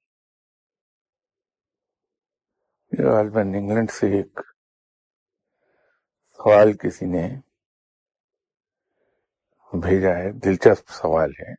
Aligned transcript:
یہ 2.92 3.10
غالباً 3.10 3.54
انگلینڈ 3.54 3.90
سے 3.90 4.06
ایک 4.06 4.40
سوال 6.32 6.72
کسی 6.72 7.06
نے 7.06 7.26
بھیجا 9.72 10.10
ہے، 10.10 10.32
دلچسپ 10.32 10.90
سوال 10.90 11.30
ہے۔ 11.30 11.54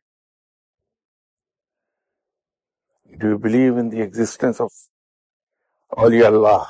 Do 3.20 3.28
you 3.28 3.38
believe 3.38 3.74
in 3.74 3.92
the 3.92 4.00
existence 4.02 4.60
of 4.60 4.72
اولیاء 5.90 6.28
اللہ 6.28 6.62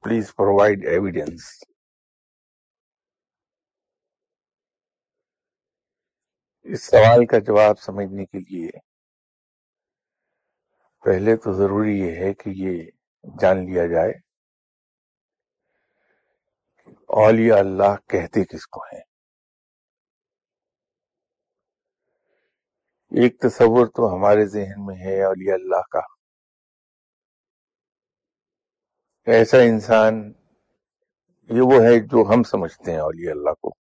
پلیز 0.00 0.34
پرووائڈ 0.36 0.84
ایویڈینس 0.86 1.69
اس 6.72 6.86
سوال 6.86 7.26
کا 7.26 7.38
جواب 7.38 7.80
سمجھنے 7.80 8.26
کے 8.26 8.38
لیے 8.38 8.70
پہلے 11.04 11.36
تو 11.36 11.52
ضروری 11.52 12.00
یہ 12.00 12.16
ہے 12.16 12.34
کہ 12.34 12.50
یہ 12.50 12.90
جان 13.40 13.58
لیا 13.58 13.86
جائے 13.86 14.12
اولیاء 17.06 17.58
اللہ 17.58 17.96
کہتے 18.08 18.44
کس 18.44 18.66
کو 18.66 18.80
ہیں۔ 18.82 19.00
ایک 23.10 23.40
تصور 23.40 23.86
تو 23.86 24.14
ہمارے 24.14 24.44
ذہن 24.46 24.86
میں 24.86 24.96
ہے 24.96 25.22
اولیاء 25.22 25.54
اللہ 25.54 25.82
کا۔ 25.90 26.00
ایسا 29.26 29.58
انسان 29.58 30.32
یہ 31.48 31.60
وہ 31.60 31.72
ہے 31.72 32.00
جو 32.00 32.24
ہم 32.28 32.42
سمجھتے 32.42 32.92
ہیں 32.92 32.98
اولیاء 32.98 33.32
اللہ 33.32 33.50
کو۔ 33.50 33.89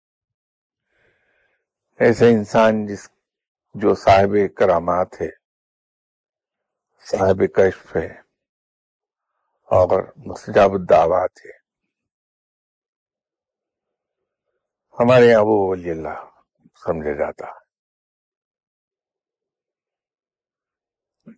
ایسا 2.00 2.26
انسان 2.26 2.86
جس 2.86 3.08
جو 3.74 3.94
صاحب 3.94 4.56
کرامات 4.56 5.20
ہے، 5.20 5.28
صاحب 7.00 7.42
کشف 7.54 7.96
ہے 7.96 8.20
اور 9.64 10.12
مستجاب 10.16 10.72
الدعوات 10.72 11.30
ہے۔ 11.44 11.50
ہمارے 14.98 15.24
یہاں 15.24 15.42
وہ 15.42 15.68
ولی 15.68 15.90
اللہ 15.90 16.40
سمجھا 16.84 17.12
جاتا۔ 17.12 17.46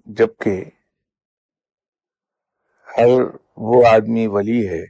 جبکہ 0.05 0.65
ہر 2.97 3.23
وہ 3.57 3.87
آدمی 3.87 4.27
ولی 4.27 4.69
ہے 4.69 4.85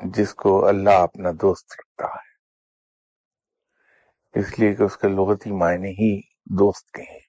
جس 0.00 0.34
کو 0.34 0.66
اللہ 0.66 0.98
اپنا 1.02 1.30
دوست 1.40 1.72
رکھتا 1.72 2.04
ہے۔ 2.04 2.25
اس 4.38 4.58
لیے 4.58 4.74
کہ 4.74 4.82
اس 4.82 4.96
کے 4.96 5.08
لغتی 5.08 5.52
معنی 5.52 5.90
ہی 5.90 6.20
دوست 6.44 6.90
کے 6.90 7.02
ہیں۔ 7.02 7.26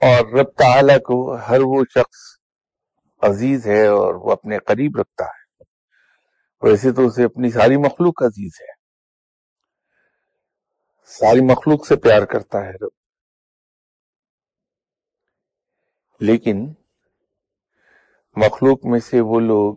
اور 0.00 0.40
رب 0.40 0.50
تعالی 0.58 0.98
کو 0.98 1.36
ہر 1.36 1.58
وہ 1.60 1.84
شخص 1.90 2.38
عزیز 3.22 3.66
ہے 3.66 3.86
اور 3.86 4.14
وہ 4.14 4.32
اپنے 4.32 4.58
قریب 4.58 4.96
رکھتا 5.00 5.24
ہے۔ 5.24 5.64
ویسے 6.62 6.92
تو 6.92 7.06
اسے 7.06 7.24
اپنی 7.24 7.50
ساری 7.50 7.76
مخلوق 7.76 8.22
عزیز 8.22 8.52
ہے۔ 8.60 8.72
ساری 11.06 11.40
مخلوق 11.52 11.86
سے 11.86 11.96
پیار 11.96 12.22
کرتا 12.22 12.58
ہے 12.58 12.70
رب۔ 12.70 12.88
لیکن 16.20 16.72
مخلوق 18.36 18.86
میں 18.86 19.00
سے 19.00 19.20
وہ 19.20 19.40
لوگ 19.40 19.76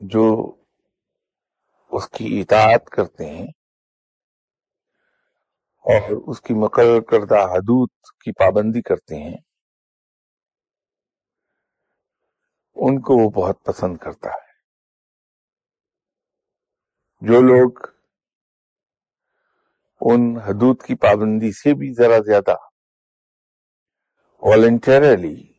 جو 0.00 0.56
اس 1.92 2.08
کی 2.08 2.40
اطاعت 2.40 2.88
کرتے 2.90 3.26
ہیں 3.26 3.46
اور 5.84 6.30
اس 6.30 6.40
کی 6.40 6.54
مقرر 6.54 7.00
کردہ 7.00 7.34
حدود 7.34 7.88
کی 8.24 8.32
پابندی 8.32 8.82
کرتے 8.82 9.16
ہیں، 9.16 9.36
ان 12.76 13.00
کو 13.00 13.16
وہ 13.16 13.30
بہت 13.30 13.62
پسند 13.64 13.96
کرتا 13.96 14.28
ہے۔ 14.30 14.50
جو 17.20 17.40
لوگ 17.40 17.86
ان 20.00 20.36
حدود 20.36 20.82
کی 20.82 20.94
پابندی 20.94 21.52
سے 21.52 21.74
بھی 21.74 21.94
ذرا 21.94 22.18
زیادہ 22.18 22.54
والنٹرلی 24.42 25.52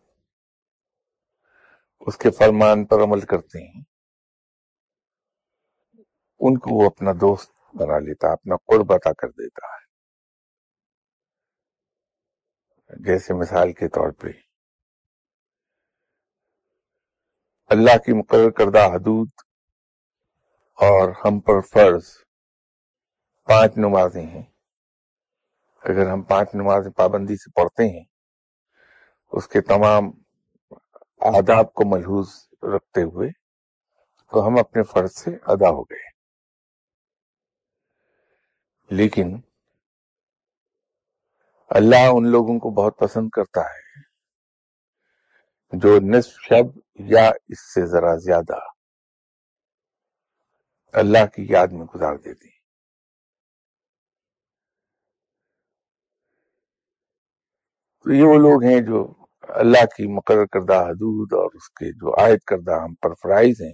اس 1.99 2.17
کے 2.17 2.31
فرمان 2.31 2.85
پر 2.85 3.03
عمل 3.03 3.21
کرتے 3.21 3.67
ہیں 3.67 3.81
ان 6.45 6.57
کو 6.57 6.69
وہ 6.75 6.85
اپنا 6.85 7.11
دوست 7.11 7.51
بنا 7.73 7.99
لیتا، 7.99 8.31
اپنا 8.31 8.55
قرب 8.57 8.93
عطا 8.93 9.13
کر 9.13 9.29
دیتا 9.29 9.67
ہے۔ 9.67 9.81
جیسے 13.03 13.33
مثال 13.33 13.73
کے 13.73 13.87
طور 13.87 14.11
پہ، 14.11 14.27
اللہ 17.65 17.97
کی 17.97 18.13
مقرر 18.13 18.49
کردہ 18.49 18.85
حدود 18.85 19.29
اور 20.77 21.09
ہم 21.25 21.39
پر 21.39 21.61
فرض 21.61 22.05
پانچ 23.43 23.77
نمازیں 23.77 24.25
ہیں۔ 24.25 24.43
اگر 25.81 26.11
ہم 26.11 26.21
پانچ 26.21 26.49
نمازیں 26.53 26.91
پابندی 26.91 27.35
سے 27.35 27.51
پڑھتے 27.51 27.83
ہیں، 27.83 28.03
اس 29.31 29.47
کے 29.47 29.61
تمام 29.61 30.03
آداب 31.37 31.73
کو 31.73 31.83
ملحوظ 31.85 32.29
رکھتے 32.75 33.01
ہوئے 33.03 33.29
تو 34.31 34.47
ہم 34.47 34.59
اپنے 34.59 34.83
فرض 34.83 35.13
سے 35.15 35.31
ادا 35.43 35.69
ہو 35.69 35.83
گئے۔ 35.83 36.12
لیکن 38.93 39.35
اللہ 41.71 42.09
ان 42.15 42.27
لوگوں 42.31 42.59
کو 42.59 42.71
بہت 42.73 42.99
پسند 42.99 43.29
کرتا 43.29 43.61
ہے 43.63 43.81
جو 45.73 45.99
نصف 46.07 46.41
شب 46.41 46.79
یا 47.09 47.27
اس 47.49 47.73
سے 47.73 47.85
ذرا 47.87 48.15
زیادہ 48.17 48.59
اللہ 50.93 51.25
کی 51.35 51.47
یاد 51.49 51.67
میں 51.71 51.85
گزار 51.95 52.15
دیتی 52.17 52.49
تو 58.05 58.13
یہ 58.13 58.23
وہ 58.23 58.39
لوگ 58.39 58.63
ہیں 58.63 58.81
جو 58.81 59.05
اللہ 59.57 59.85
کی 59.97 60.07
مقرر 60.07 60.45
کردہ 60.47 60.79
حدود 60.81 61.33
اور 61.33 61.51
اس 61.55 61.69
کے 61.71 61.91
جو 61.93 62.13
عائد 62.19 62.39
کردہ 62.47 62.79
ہم 62.83 62.93
پر 62.95 63.13
فرائض 63.13 63.61
ہیں، 63.61 63.73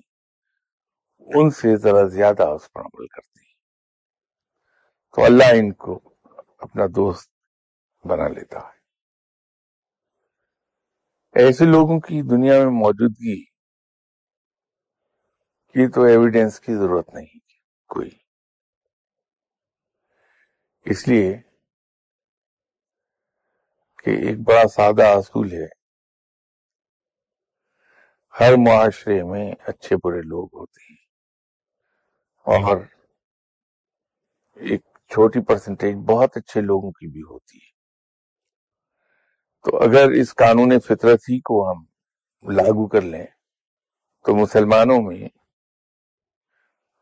ان 1.27 1.51
سے 1.51 1.77
ذرا 1.77 2.07
زیادہ 2.09 2.43
اس 2.49 2.73
پر 2.73 2.81
عمل 2.81 3.07
کرتے 3.07 3.48
تو 5.15 5.25
اللہ 5.25 5.43
ان 5.43 5.73
کو 5.73 5.99
اپنا 6.57 6.85
دوست 6.95 7.31
بنا 8.03 8.27
لیتا 8.27 8.59
ہے۔ 8.59 8.79
ایسے 11.45 11.65
لوگوں 11.65 11.99
کی 11.99 12.21
دنیا 12.21 12.53
میں 12.53 12.71
موجودگی 12.71 13.45
کی 15.73 15.91
تو 15.91 16.01
ایویڈینس 16.01 16.59
کی 16.59 16.73
ضرورت 16.73 17.09
نہیں 17.13 17.39
کوئی۔ 17.87 18.09
اس 20.85 21.07
لیے 21.07 21.37
کہ 23.97 24.09
ایک 24.09 24.39
بڑا 24.47 24.67
سادہ 24.67 25.03
اصول 25.03 25.51
ہے۔ 25.51 25.79
ہر 28.39 28.53
معاشرے 28.57 29.23
میں 29.23 29.51
اچھے 29.59 29.95
برے 29.95 30.21
لوگ 30.21 30.49
ہوتے 30.53 30.83
ہیں 30.83 31.05
اور 32.41 32.77
ایک 34.55 34.88
چھوٹی 35.09 35.41
پرسنٹیج 35.41 35.95
بہت 35.95 36.37
اچھے 36.37 36.61
لوگوں 36.61 36.91
کی 36.91 37.07
بھی 37.07 37.21
ہوتی 37.21 37.57
ہے۔ 37.57 37.69
تو 39.63 39.77
اگر 39.77 40.11
اس 40.11 40.35
قانون 40.35 40.79
فطرت 40.79 41.19
ہی 41.29 41.39
کو 41.39 41.71
ہم 41.71 41.85
لاگو 42.51 42.87
کر 42.87 43.01
لیں، 43.01 43.25
تو 44.25 44.35
مسلمانوں 44.35 45.01
میں 45.01 45.29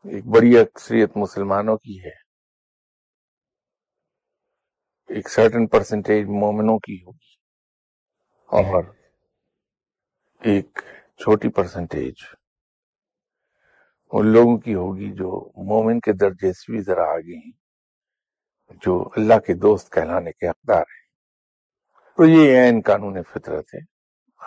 ایک 0.04 0.26
بڑی 0.26 0.58
اکثریت 0.58 1.16
مسلمانوں 1.16 1.76
کی 1.76 2.04
ہے۔ 2.04 2.28
ایک 5.08 5.28
سرٹن 5.28 5.66
پرسنٹیج 5.66 6.26
مومنوں 6.26 6.78
کی 6.78 7.02
ہوگی۔ 7.02 7.36
اور 8.48 8.84
ایک 10.40 10.78
چھوٹی 11.16 11.48
پرسنٹیج 11.48 12.14
ان 14.12 14.26
لوگوں 14.26 14.58
کی 14.58 14.74
ہوگی 14.74 15.12
جو 15.12 15.50
مومن 15.64 16.00
کے 16.00 16.12
درجے 16.12 16.52
سے 16.52 16.72
بھی 16.72 16.80
ذرا 16.80 17.02
آگے 17.02 17.36
ہیں۔ 17.36 17.67
جو 18.70 19.08
اللہ 19.16 19.38
کے 19.38 19.54
دوست 19.54 19.92
کہلانے 19.92 20.32
کے 20.32 20.48
حقدار 20.48 20.80
ہیں۔ 20.80 21.08
تو 22.16 22.24
یہ 22.24 22.60
عین 22.60 22.80
قانون 22.84 23.22
فطرت 23.22 23.74
ہے۔ 23.74 23.98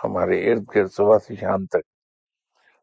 ہمارے 0.04 0.52
ارد 0.52 0.64
گرد 0.76 0.92
صبح 0.92 1.18
سے 1.18 1.36
شام 1.36 1.66
تک 1.66 1.92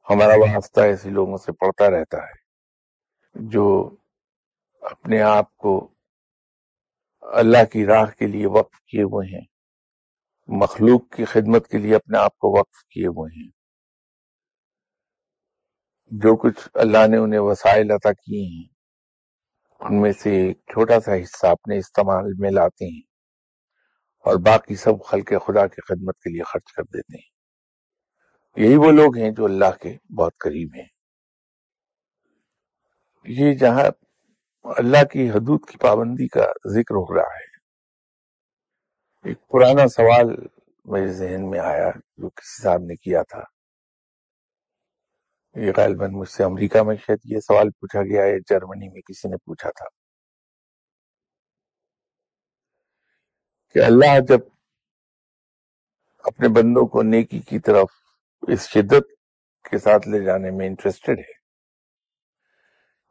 ہمارا 0.09 0.33
واسطہ 0.33 0.81
ایسے 0.81 1.09
لوگوں 1.09 1.37
سے 1.37 1.51
پڑتا 1.51 1.89
رہتا 1.89 2.17
ہے 2.17 2.49
جو 3.35 3.95
اپنے 4.81 5.21
آپ 5.21 5.57
کو 5.57 5.93
اللہ 7.21 7.65
کی 7.65 7.85
راہ 7.85 8.05
کے 8.05 8.27
لیے 8.27 8.45
وقف 8.47 8.79
کیے 8.81 9.03
ہوئے 9.03 9.35
ہیں، 9.35 9.45
مخلوق 10.47 11.15
کی 11.15 11.25
خدمت 11.25 11.67
کے 11.67 11.77
لیے 11.77 11.95
اپنے 11.95 12.17
آپ 12.17 12.37
کو 12.37 12.59
وقف 12.59 12.83
کیے 12.83 13.07
ہوئے 13.07 13.43
ہیں۔ 13.43 13.51
جو 16.05 16.35
کچھ 16.35 16.69
اللہ 16.73 17.07
نے 17.07 17.17
انہیں 17.17 17.39
وسائل 17.39 17.91
عطا 17.91 18.13
کیے 18.13 18.57
ہیں 18.57 18.78
ان 19.79 20.01
میں 20.01 20.11
سے 20.11 20.47
ایک 20.47 20.57
چھوٹا 20.57 20.99
سا 20.99 21.13
حصہ 21.13 21.47
اپنے 21.47 21.77
استعمال 21.77 22.23
میں 22.39 22.51
لاتے 22.51 22.85
ہیں 22.85 23.01
اور 24.25 24.35
باقی 24.35 24.75
سب 24.75 25.03
خلق 25.05 25.33
خدا 25.45 25.67
کی 25.67 25.81
خدمت 25.81 26.17
کے 26.17 26.29
لیے 26.29 26.43
خرچ 26.43 26.73
کر 26.73 26.83
دیتے 26.83 27.17
ہیں۔ 27.17 27.39
یہی 28.55 28.75
وہ 28.75 28.91
لوگ 28.91 29.17
ہیں 29.17 29.31
جو 29.31 29.45
اللہ 29.45 29.77
کے 29.81 29.97
بہت 30.13 30.33
قریب 30.37 30.69
ہیں۔ 30.75 30.87
یہ 33.25 33.53
جہاں 33.53 33.83
اللہ 34.63 35.03
کی 35.03 35.29
حدود 35.29 35.59
کی 35.69 35.77
پابندی 35.77 36.27
کا 36.27 36.51
ذکر 36.69 36.95
ہو 36.95 37.15
رہا 37.15 37.35
ہے۔ 37.35 37.49
ایک 39.29 39.47
پرانا 39.47 39.87
سوال 39.87 40.27
میرے 40.85 41.07
ذہن 41.07 41.49
میں 41.49 41.59
آیا 41.59 41.89
جو 42.17 42.29
کسی 42.29 42.63
صاحب 42.63 42.81
نے 42.81 42.95
کیا 42.95 43.21
تھا۔ 43.23 43.58
یہ 45.59 45.71
غالباً 45.77 46.11
مجھ 46.11 46.29
سے 46.29 46.43
امریکہ 46.43 46.83
میں 46.83 46.95
شاید 46.95 47.19
یہ 47.23 47.39
سوال 47.39 47.69
پوچھا 47.69 48.01
گیا 48.01 48.23
ہے، 48.23 48.39
جرمنی 48.39 48.89
میں 48.89 49.01
کسی 49.01 49.29
نے 49.29 49.37
پوچھا 49.37 49.69
تھا۔ 49.69 49.85
کہ 53.73 53.79
اللہ 53.79 54.19
جب 54.27 54.39
اپنے 56.17 56.47
بندوں 56.47 56.87
کو 56.87 57.03
نیکی 57.03 57.39
کی 57.39 57.59
طرف 57.59 57.89
اس 58.47 58.69
شدت 58.69 59.07
کے 59.69 59.77
ساتھ 59.77 60.07
لے 60.07 60.23
جانے 60.25 60.51
میں 60.51 60.67
انٹرسٹڈ 60.67 61.19
ہے، 61.19 61.33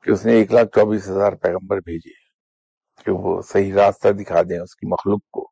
کہ 0.02 0.10
اس 0.10 0.26
نے 0.26 0.32
ایک 0.32 0.52
لاکھ 0.52 0.68
چوبیس 0.68 1.08
ہزار 1.08 1.32
پیغمبر 1.32 1.76
بھیجے، 1.76 2.14
کہ 3.04 3.10
وہ 3.10 3.42
صحیح 3.42 3.74
راستہ 3.74 4.08
دکھا 4.08 4.42
دیں 4.42 4.60
اس 4.60 4.76
کی 4.76 4.86
مخلوق 4.86 5.20
کو۔ 5.30 5.50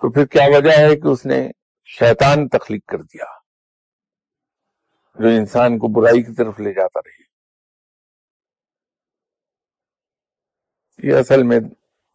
تو 0.00 0.12
پھر 0.12 0.26
کیا 0.26 0.44
وجہ 0.56 0.78
ہے 0.78 0.96
کہ 0.96 1.06
اس 1.06 1.26
نے 1.26 1.50
شیطان 1.84 2.48
تخلیق 2.48 2.84
کر 2.84 2.98
دیا؟ 2.98 3.43
جو 5.14 5.28
انسان 5.28 5.78
کو 5.78 5.88
برائی 5.88 6.22
کی 6.22 6.34
طرف 6.34 6.60
لے 6.60 6.72
جاتا 6.72 7.00
رہے۔ 7.00 7.22
یہ 10.98 11.14
اصل 11.18 11.42
میں 11.42 11.60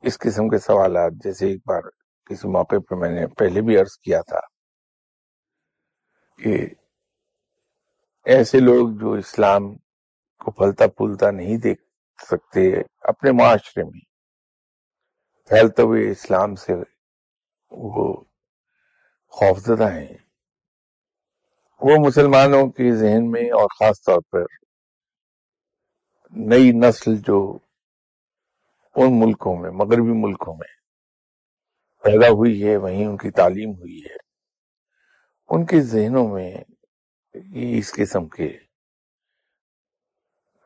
اس 0.02 0.18
قسم 0.18 0.50
کے 0.50 0.58
سوالات، 0.58 1.12
جیسے 1.24 1.48
ایک 1.48 1.62
بار 1.66 1.82
کسی 2.26 2.48
موقع 2.48 2.76
پہ 2.90 2.96
میں 2.96 3.10
نے 3.10 3.28
پہلے 3.28 3.62
بھی 3.62 3.78
عرض 3.78 3.98
کیا 3.98 4.22
تھا 4.22 4.40
کہ 6.40 6.68
ایسے 8.26 8.60
لوگ 8.60 8.90
جو 9.00 9.14
اسلام 9.14 9.76
کو 10.40 10.52
پھلتا 10.52 10.88
پھولتا 10.88 11.32
نہیں 11.32 11.58
دیکھ 11.58 11.82
سکتے 12.24 12.70
اپنے 13.00 13.32
معاشرے 13.32 13.84
میں، 13.84 14.00
پھیلتے 15.50 15.82
ہوئے 15.82 16.12
اسلام 16.12 16.56
سے 16.56 16.74
وہ 17.72 18.24
خوفزدہ 19.28 19.92
ہیں۔ 19.92 20.29
وہ 21.82 21.96
مسلمانوں 22.08 22.68
کے 22.72 22.96
ذہن 22.96 23.32
میں 23.32 23.42
اور 23.42 23.68
خاص 23.80 24.02
طور 24.02 24.22
پر 24.30 24.44
نئی 26.32 26.72
نسل 26.72 27.16
جو 27.18 27.60
ان 28.96 29.20
ملکوں 29.20 29.56
میں، 29.58 29.72
مغربی 29.72 30.14
ملکوں 30.16 30.56
میں 30.56 30.74
پیدا 32.04 32.30
ہوئی 32.30 32.64
ہے، 32.64 32.78
وہیں 32.78 33.06
ان 33.06 33.18
کی 33.18 33.32
تعلیم 33.32 33.72
ہوئی 33.72 34.00
ہے، 34.06 34.18
ان 35.50 35.66
کے 35.66 35.82
ذہنوں 35.82 36.28
میں 36.28 36.52
اس 37.54 37.94
قسم 37.94 38.28
کے 38.28 38.60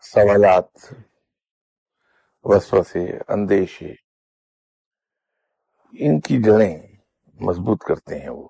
سوالات، 0.01 0.94
وسوسے، 2.44 3.06
اندیشے، 3.27 3.94
ان 5.94 6.19
کی 6.19 6.42
جڑیں 6.44 6.77
مضبوط 7.39 7.83
کرتے 7.83 8.19
ہیں 8.19 8.30
وہ۔ 8.30 8.48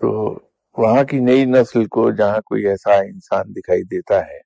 تو 0.00 0.38
وہاں 0.76 1.04
کی 1.04 1.20
نئی 1.20 1.44
نسل 1.44 1.86
کو 1.86 2.10
جہاں 2.10 2.40
کوئی 2.40 2.66
ایسا 2.66 2.94
انسان 2.94 3.46
دکھائی 3.50 3.82
دیتا 3.82 4.26
ہے 4.26 4.40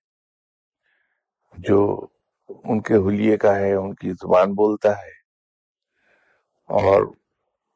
جو 1.58 2.06
ان 2.48 2.82
کے 2.82 2.94
حلیے 2.94 3.36
کا 3.36 3.56
ہے 3.56 3.74
ان 3.74 3.94
کی 3.94 4.12
زبان 4.12 4.52
بولتا 4.52 4.98
ہے 4.98 5.12
اور 6.68 7.02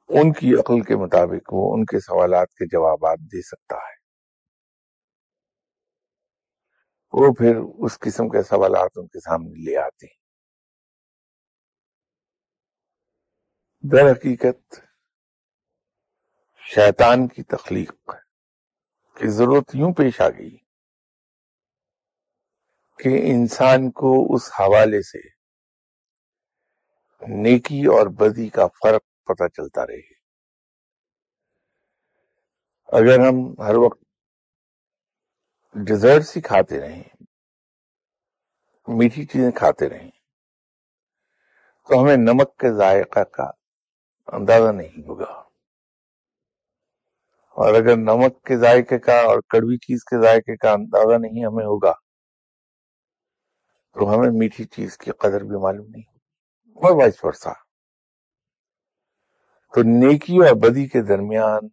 ان 0.08 0.32
کی 0.32 0.54
عقل 0.54 0.80
کے 0.80 0.96
مطابق 0.96 1.52
وہ 1.52 1.74
ان 1.74 1.84
کے 1.84 2.00
سوالات 2.00 2.54
کے 2.54 2.66
جوابات 2.66 3.18
دے 3.18 3.42
سکتا 3.42 3.76
ہے۔ 3.76 3.94
وہ 7.12 7.32
پھر 7.34 7.56
اس 7.56 7.98
قسم 7.98 8.28
کے 8.28 8.42
سوالات 8.42 8.90
ان 8.96 9.06
کے 9.06 9.20
سامنے 9.20 9.64
لے 9.64 9.76
آتے 9.76 10.06
ہیں۔ 10.06 10.24
در 13.84 14.12
حقیقت 14.12 14.83
شیطان 16.64 17.28
کی 17.28 17.42
تخلیق 17.42 17.92
کی 19.16 19.28
ضرورت 19.28 19.74
یوں 19.74 19.92
پیش 19.92 20.20
آ 20.20 20.28
گئی 20.28 20.56
کہ 22.98 23.08
انسان 23.08 23.90
کو 23.90 24.34
اس 24.34 24.50
حوالے 24.60 25.02
سے 25.02 25.18
نیکی 27.22 27.84
اور 27.86 28.06
بدی 28.06 28.48
کا 28.48 28.66
فرق 28.66 29.02
پتہ 29.24 29.48
چلتا 29.48 29.86
رہے۔ 29.86 30.14
اگر 32.88 33.18
ہم 33.18 33.62
ہر 33.62 33.74
وقت 33.74 34.02
ڈیزرٹ 35.74 36.36
ہی 36.36 36.40
کھاتے 36.40 36.80
رہیں، 36.80 37.02
میٹھی 38.88 39.26
چیزیں 39.26 39.50
کھاتے 39.50 39.88
رہیں، 39.88 40.10
تو 41.88 42.02
ہمیں 42.02 42.16
نمک 42.16 42.56
کے 42.56 42.76
ذائقہ 42.76 43.24
کا 43.24 43.50
اندازہ 44.26 44.72
نہیں 44.72 45.08
ہوگا۔ 45.08 45.53
اور 47.56 47.74
اگر 47.74 47.96
نمک 47.96 48.42
کے 48.46 48.56
ذائقے 48.58 48.98
کا 48.98 49.20
اور 49.22 49.40
کڑوی 49.48 49.76
چیز 49.76 50.04
کے 50.04 50.20
ذائقے 50.22 50.56
کا 50.56 50.72
اندازہ 50.72 51.18
نہیں 51.18 51.44
ہمیں 51.44 51.64
ہوگا، 51.64 51.92
تو 53.96 54.14
ہمیں 54.14 54.30
میٹھی 54.38 54.64
چیز 54.64 54.96
کی 54.98 55.10
قدر 55.10 55.44
بھی 55.44 55.60
معلوم 55.62 55.86
نہیں 55.86 56.08
اور 56.80 56.96
وائس 56.96 57.24
ورثہ 57.24 57.52
تو 59.74 59.82
نیکی 59.82 60.36
اور 60.36 60.54
بدی 60.54 60.86
کے 60.88 61.02
درمیان 61.02 61.68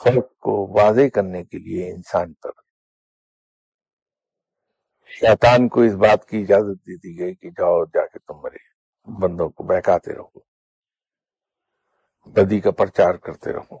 فرق 0.00 0.28
کو 0.38 0.54
واضح 0.76 1.08
کرنے 1.14 1.42
کے 1.44 1.58
لیے 1.58 1.90
انسان 1.90 2.32
پر 2.32 2.50
شیطان 5.12 5.68
کو 5.68 5.80
اس 5.80 5.94
بات 5.94 6.28
کی 6.28 6.40
اجازت 6.42 6.86
دے 6.86 6.96
دی 6.96 7.18
گئی 7.18 7.34
کہ 7.34 7.50
جاؤ 7.50 7.84
جا 7.84 8.06
کے 8.06 8.18
تم 8.18 8.40
میرے 8.42 8.64
بندوں 9.06 9.48
کو 9.48 9.64
بہکاتے 9.64 10.14
رہو، 10.14 10.40
بدی 12.36 12.60
کا 12.60 12.70
پرچار 12.70 13.14
کرتے 13.14 13.52
رہو۔ 13.52 13.78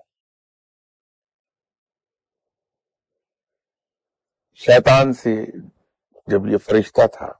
شیطان 4.56 5.12
سے 5.12 5.46
جب 6.26 6.46
یہ 6.46 6.58
فرشتہ 6.58 7.06
تھا 7.06 7.32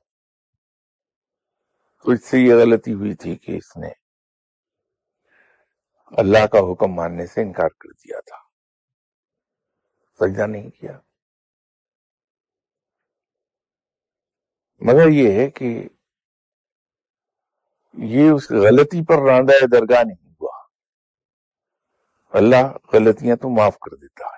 تو 2.03 2.11
اس 2.13 2.25
سے 2.25 2.39
یہ 2.39 2.55
غلطی 2.55 2.93
ہوئی 2.93 3.15
تھی 3.15 3.37
کہ 3.37 3.53
اس 3.53 3.77
نے 3.77 3.89
اللہ 6.07 6.47
کا 6.47 6.59
حکم 6.59 6.93
ماننے 6.93 7.27
سے 7.27 7.43
انکار 7.43 7.69
کر 7.69 7.93
دیا 7.93 8.21
تھا۔ 8.21 8.37
سجدہ 10.21 10.47
نہیں 10.47 10.71
کیا۔ 10.71 11.01
مگر 14.81 15.09
یہ 15.09 15.33
ہے 15.33 15.51
کہ 15.51 15.89
یہ 17.93 18.31
اس 18.31 18.51
غلطی 18.51 19.05
پر 19.05 19.15
راندہ 19.29 19.53
درگاہ 19.73 20.03
نہیں 20.07 20.35
ہوا۔ 20.41 20.63
اللہ 22.33 22.77
غلطیاں 22.93 23.37
تو 23.37 23.49
معاف 23.49 23.79
کر 23.79 23.97
دیتا 23.97 24.25
ہے۔ 24.25 24.36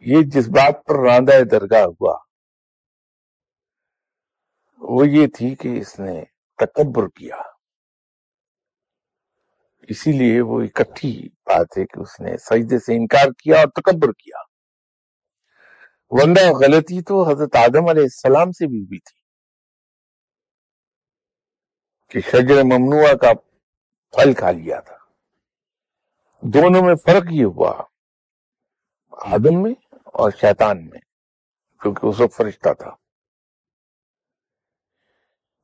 یہ 0.00 0.16
جس 0.26 0.48
بات 0.48 0.84
پر 0.84 0.94
راندہ 1.08 1.44
درگاہ 1.44 1.82
ہوا، 1.82 2.18
وہ 4.78 5.08
یہ 5.08 5.26
تھی 5.26 5.54
کہ 5.54 5.80
اس 5.80 6.00
نے 6.00 6.24
تکبر 6.56 7.08
کیا۔ 7.08 7.36
اسی 9.88 10.12
لیے 10.12 10.40
وہ 10.40 10.62
اکٹھی 10.62 11.28
بات 11.46 11.78
ہے 11.78 11.86
کہ 11.86 12.00
اس 12.00 12.20
نے 12.20 12.36
سجدے 12.36 12.78
سے 12.78 12.96
انکار 12.96 13.26
کیا 13.38 13.56
اور 13.56 13.68
تکبر 13.68 14.12
کیا۔ 14.12 14.38
ورنہ 16.08 16.52
غلطی 16.60 17.02
تو 17.02 17.28
حضرت 17.28 17.56
آدم 17.56 17.88
علیہ 17.88 18.02
السلام 18.02 18.50
سے 18.50 18.66
بھی 18.66 18.80
ہوئی 18.80 18.98
تھی۔ 18.98 19.18
کہ 22.10 22.20
شجر 22.20 22.62
ممنوع 22.62 23.16
کا 23.16 23.32
پھل 24.10 24.34
کھا 24.34 24.50
لیا 24.50 24.80
تھا۔ 24.80 24.96
دونوں 26.42 26.82
میں 26.82 26.94
فرق 26.94 27.22
یہ 27.30 27.44
ہوا۔ 27.44 27.82
آدم 29.10 29.62
میں 29.62 29.74
اور 30.18 30.30
شیطان 30.30 30.86
میں، 30.86 31.00
کیونکہ 31.80 32.06
اس 32.06 32.20
وقت 32.20 32.34
فرشتہ 32.36 32.74
تھا۔ 32.74 32.90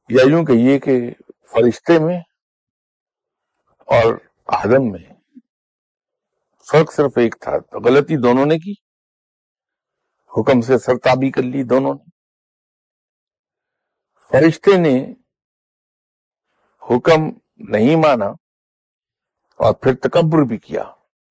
یا 0.09 0.23
یوں 0.31 0.45
کہیے 0.45 0.79
کہ 0.79 1.15
فرشتے 1.43 1.99
میں 1.99 2.21
اور 3.79 4.15
آدم 4.47 4.91
میں 4.91 5.13
فرق 6.71 6.93
صرف 6.93 7.13
ایک 7.17 7.37
تھا، 7.41 7.53
غلطی 7.85 8.17
دونوں 8.17 8.47
نے 8.47 8.59
کی، 8.59 8.73
حکم 10.39 10.61
سے 10.61 10.79
سرتابی 10.79 11.31
کر 11.31 11.43
لی 11.43 11.63
دونوں 11.63 11.95
نے۔ 11.95 12.11
فرشتے 14.29 14.77
نے 14.77 15.13
حکم 16.83 17.21
نہیں 17.57 17.97
مانا 17.97 18.27
اور 19.57 19.75
پھر 19.75 19.95
تکبر 19.95 20.45
بھی 20.49 20.59
کیا 20.59 20.83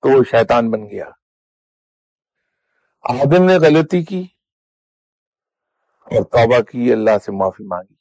تو 0.01 0.18
وہ 0.18 0.24
شیطان 0.24 0.72
بن 0.72 0.89
گیا۔ 0.89 1.23
آدم 3.03 3.45
نے 3.45 3.53
غلطی 3.55 4.03
کی 4.03 4.27
اور 6.00 6.24
توبہ 6.24 6.62
کی، 6.62 6.93
اللہ 6.93 7.17
سے 7.25 7.31
معافی 7.31 7.63
مانگی۔ 7.63 7.95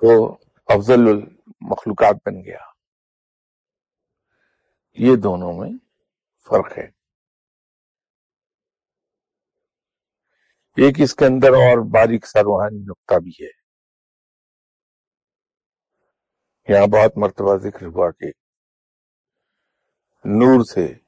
تو 0.00 0.38
افضل 0.66 0.92
المخلوقات 0.92 2.16
بن 2.26 2.44
گیا۔ 2.44 2.58
یہ 4.98 5.16
دونوں 5.22 5.52
میں 5.52 5.70
فرق 6.48 6.78
ہے۔ 6.78 6.84
ایک 10.76 10.94
اس 10.98 11.14
کے 11.14 11.24
اندر 11.24 11.48
اور 11.48 11.78
باریک 11.92 12.26
سا 12.26 12.40
روحانی 12.40 12.78
نقطہ 12.78 13.14
بھی 13.14 13.30
ہے۔ 13.30 13.64
یہاں 16.68 16.86
بہت 16.86 17.12
مرتبہ 17.16 17.56
ذکر 17.56 17.86
ہوا 17.86 18.10
کہ 18.10 18.26
نور 20.24 20.64
سے 20.64 21.03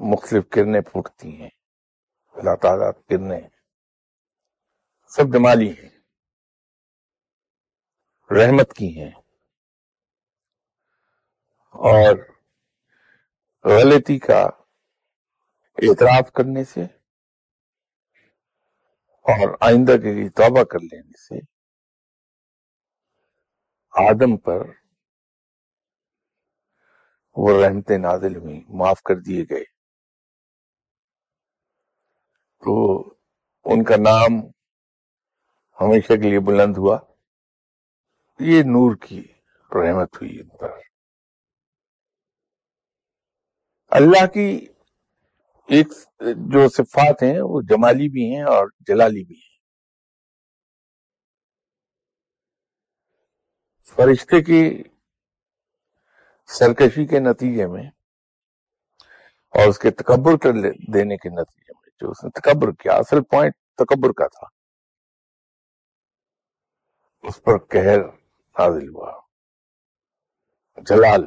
مختلف 0.00 0.48
کرنیں 0.48 0.80
پھوٹتی 0.80 1.42
ہیں۔ 1.42 1.50
اللہ 2.32 2.56
تعالیٰ 2.56 2.92
کرنیں 3.08 3.40
سب 5.08 5.22
جمالی 5.32 5.70
ہیں۔ 5.70 5.88
رحمت 8.30 8.72
کی 8.76 9.00
ہیں۔ 9.00 9.12
اور 11.74 12.16
غلطی 13.64 14.18
کا 14.18 14.42
اعتراف 15.78 16.32
کرنے 16.32 16.64
سے 16.64 16.84
اور 19.10 19.56
آئندہ 19.60 19.92
کے 19.92 20.14
لیے 20.14 20.28
توبہ 20.28 20.64
کر 20.64 20.78
لینے 20.80 21.16
سے 21.16 21.34
آدم 23.90 24.36
پر 24.36 24.60
وہ 27.36 27.64
رحمت 27.64 27.90
نازل 27.90 28.36
ہوئی 28.36 28.64
معاف 28.68 29.02
کر 29.02 29.14
دیے 29.16 29.44
گئے۔ 29.50 29.77
تو 32.64 33.00
ان 33.64 33.84
کا 33.84 33.96
نام 33.96 34.32
ہمیشہ 35.80 36.12
کے 36.12 36.30
لیے 36.30 36.40
بلند 36.40 36.76
ہوا۔ 36.76 36.98
یہ 38.40 38.62
نور 38.62 38.96
کی 38.96 39.20
رحمت 39.74 40.16
ہوئی 40.16 40.40
ان 40.40 40.48
پر۔ 40.48 40.70
اللہ 43.88 44.26
کی 44.26 44.66
ایک 45.66 45.88
جو 46.52 46.68
صفات 46.68 47.22
ہیں، 47.22 47.40
وہ 47.40 47.60
جمالی 47.62 48.08
بھی 48.08 48.34
ہیں 48.34 48.42
اور 48.42 48.68
جلالی 48.80 49.24
بھی 49.24 49.34
ہیں۔ 49.34 49.48
فرشتے 53.82 54.42
کی 54.42 54.82
سرکشی 56.46 57.06
کے 57.06 57.18
نتیجے 57.20 57.66
میں 57.66 57.82
اور 59.48 59.68
اس 59.68 59.78
کے 59.78 59.90
تکبر 59.90 60.36
کر 60.36 60.52
دینے 60.92 61.16
کے 61.16 61.28
نتیجے 61.28 61.67
جو 62.00 62.10
اس 62.10 62.24
نے 62.24 62.30
تکبر 62.30 62.72
کیا، 62.72 62.92
اصل 62.92 63.22
پوائنٹ 63.22 63.54
تکبر 63.74 64.12
کا 64.12 64.26
تھا۔ 64.26 64.46
اس 67.22 67.42
پر 67.42 67.58
قہر 67.58 67.98
نازل 68.58 68.88
ہوا۔ 68.88 69.20
جلال۔ 70.76 71.24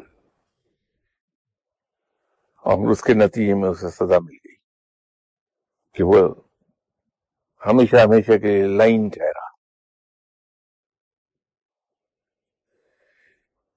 اور 2.58 2.92
اس 2.92 3.02
کے 3.02 3.14
نتیجے 3.14 3.54
میں 3.54 3.70
اسے 3.70 3.90
سزا 3.90 4.20
مل 4.20 4.38
گئی 4.46 4.56
کہ 5.94 6.04
وہ 6.04 6.36
ہمیشہ 7.66 7.96
ہمیشہ 7.96 8.38
کے 8.38 8.78
لائن 8.78 9.10
ٹھہرا۔ 9.10 9.52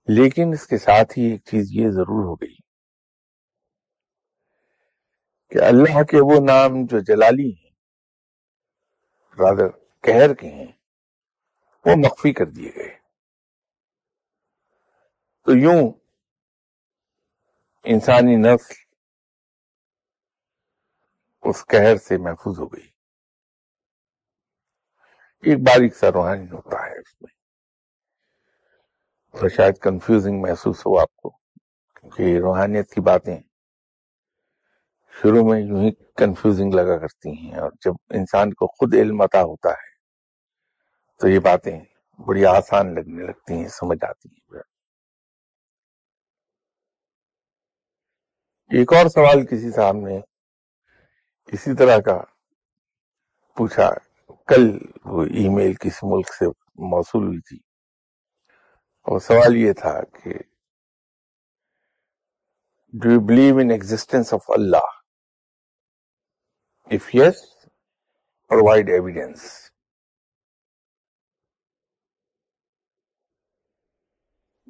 لیکن 0.09 0.43
اس 0.53 0.67
کے 0.67 0.79
ساتھ 0.79 1.19
ہی 1.19 1.23
ایک 1.25 1.45
چیز 1.45 1.67
یہ 1.71 1.91
ضرور 1.91 2.25
ہو 2.25 2.35
گئی 2.35 2.64
کہ 5.55 5.59
اللہ 5.59 6.03
کے 6.03 6.17
وہ 6.21 6.41
نام 6.47 6.87
جو 6.87 7.01
جلالی 7.01 7.53
ہیں 7.55 7.71
رادر 9.39 9.69
کہر 10.03 10.35
کے 10.35 10.49
ہیں، 10.49 10.73
وہ 11.85 11.97
مخفی 11.97 12.33
کر 12.33 12.45
دیے 12.45 12.71
گئے۔ 12.77 12.99
تو 15.43 15.53
یوں 15.53 15.93
انسانی 17.85 18.37
نسل 18.37 18.75
اس 21.43 21.67
قہر 21.67 21.97
سے 21.97 22.17
محفوظ 22.19 22.59
ہو 22.59 22.67
گئی۔ 22.67 22.87
ایک 25.41 25.59
باریک 25.59 25.97
سا 25.97 26.07
روحانی 26.13 26.51
ہوتا 26.51 26.87
ہے 26.87 26.99
اس 26.99 27.23
میں۔ 27.23 27.35
تو 29.41 29.49
شاید 29.49 29.79
کنفیوزنگ 29.79 30.43
محسوس 30.43 30.81
ہو 30.81 30.99
آپ 30.99 31.17
کو، 31.17 31.31
کیونکہ 31.95 32.39
روحانیت 32.39 32.91
کی 32.95 33.01
باتیں 33.01 33.41
شروع 35.23 35.51
میں 35.51 35.61
یوں 35.61 35.83
ہی 35.83 35.91
کنفیوزنگ 36.17 36.75
لگا 36.75 36.99
کرتی 36.99 37.31
ہیں 37.31 37.59
اور 37.59 37.71
جب 37.85 37.93
انسان 38.11 38.53
کو 38.53 38.67
خود 38.67 38.95
علم 38.95 39.21
عطا 39.21 39.43
ہوتا 39.43 39.71
ہے، 39.71 39.93
تو 41.21 41.29
یہ 41.29 41.39
باتیں 41.39 41.81
بڑی 42.27 42.47
آسان 42.47 42.95
لگنے 42.95 43.27
لگتی 43.27 43.55
ہیں، 43.55 43.69
سمجھ 43.69 44.05
آتی 44.05 44.29
ہیں۔ 44.29 44.59
ایک 48.71 48.93
اور 48.93 49.07
سوال 49.07 49.47
کسی 49.47 49.73
صاحب 49.73 49.97
نے 49.97 50.21
اسی 51.53 51.77
طرح 51.77 51.99
کا 51.99 52.21
پوچھا، 53.57 53.91
کل 54.47 54.79
وہ 55.05 55.25
ای 55.25 55.49
میل 55.49 55.75
کسی 55.75 56.17
ملک 56.17 56.35
سے 56.35 56.47
موصول 56.91 57.27
ہوئی 57.27 57.41
تھی۔ 57.41 57.57
اور 59.07 59.21
سوال 59.21 59.57
یہ 59.57 59.73
تھا 59.73 60.03
کہ 60.03 60.33
do 62.93 63.11
you 63.11 63.21
believe 63.21 63.59
in 63.59 63.71
existence 63.71 64.35
of 64.35 64.51
Allah 64.51 64.94
if 66.91 67.15
yes 67.15 67.37
provide 68.51 68.89
evidence 68.89 69.43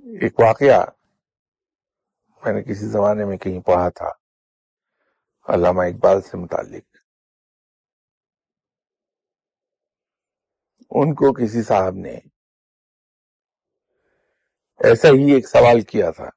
ایک 0.04 0.40
واقعہ 0.40 0.84
میں 2.42 2.52
نے 2.52 2.62
کسی 2.62 2.86
زمانے 2.88 3.24
میں 3.24 3.36
کہیں 3.36 3.60
پڑھا 3.60 3.88
تھا، 3.88 4.10
علامہ 5.48 5.82
اقبال 5.82 6.20
سے 6.20 6.36
متعلق۔ 6.36 6.96
ان 10.90 11.14
کو 11.14 11.32
کسی 11.32 11.62
صاحب 11.62 11.94
نے 11.94 12.14
ایسا 14.80 15.08
ہی 15.08 15.32
ایک 15.34 15.48
سوال 15.48 15.80
کیا 15.80 16.10
تھا 16.10 16.28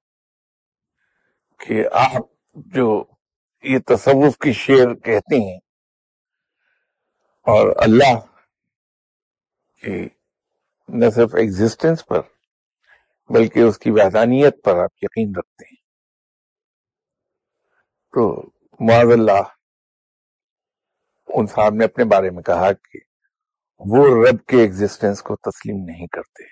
کہ 1.59 1.83
آپ 1.91 2.21
جو 2.55 3.03
یہ 3.63 3.79
تصوف 3.87 4.37
کی 4.37 4.53
شعر 4.53 4.95
کہتے 4.95 5.35
ہیں 5.35 5.59
اور 7.47 7.67
اللہ 7.75 8.19
کی 9.83 10.09
نہ 10.89 11.09
صرف 11.09 11.35
ایگزسٹنس 11.35 12.05
پر، 12.05 12.19
بلکہ 13.29 13.59
اس 13.59 13.77
کی 13.77 13.91
وحدانیت 13.91 14.63
پر 14.63 14.83
آپ 14.83 14.91
یقین 15.01 15.33
رکھتے 15.37 15.65
ہیں۔ 15.65 15.75
تو 18.13 18.49
معاذ 18.79 19.07
اللہ، 19.11 19.41
ان 21.27 21.47
صاحب 21.47 21.73
نے 21.73 21.85
اپنے 21.85 22.03
بارے 22.03 22.29
میں 22.29 22.43
کہا 22.43 22.71
کہ 22.73 22.99
وہ 23.79 24.25
رب 24.25 24.45
کے 24.45 24.57
ایگزسٹنس 24.57 25.21
کو 25.21 25.35
تسلیم 25.35 25.83
نہیں 25.85 26.07
کرتے۔ 26.07 26.43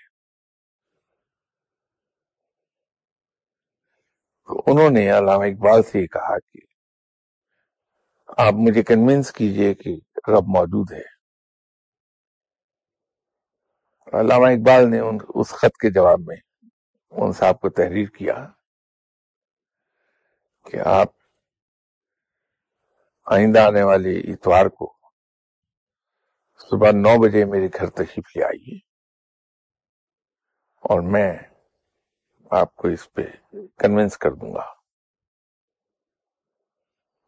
تو 4.48 4.64
انہوں 4.68 4.90
نے 4.90 5.12
علامہ 5.12 5.44
اقبال 5.44 5.84
سے 5.84 6.00
یہ 6.00 6.08
کہا 6.08 6.40
کہ 6.40 6.75
آپ 8.27 8.53
مجھے 8.53 8.84
کنوینس 8.84 9.32
کیجیے 9.32 9.74
کہ 9.74 9.89
رب 10.27 10.48
موجود 10.48 10.91
ہے۔ 10.91 11.15
علامہ 14.20 14.46
اقبال 14.46 14.91
نے 14.91 15.00
اس 15.36 15.50
خط 15.50 15.77
کے 15.77 15.91
جواب 15.91 16.20
میں 16.20 16.36
ان 17.12 17.32
صاحب 17.32 17.60
کو 17.62 17.70
تحریر 17.70 18.10
کیا 18.10 18.48
کہ 20.65 20.77
آپ 20.86 21.08
آئندہ 23.25 23.60
آنے 23.60 23.84
والے 23.84 24.34
اتوار 24.34 24.65
کو 24.65 24.98
صبح 26.60 26.91
نو 26.91 27.22
بجے 27.22 27.46
میرے 27.46 27.67
گھر 27.67 27.89
تشریف 27.89 28.38
لے 28.38 28.44
آئیے 28.44 28.77
اور 30.84 31.01
میں 31.01 31.38
آپ 32.51 32.75
کو 32.75 32.88
اس 32.88 33.13
پہ 33.13 33.22
کنوینس 33.77 34.17
کر 34.17 34.32
دوں 34.32 34.53
گا۔ 34.53 34.75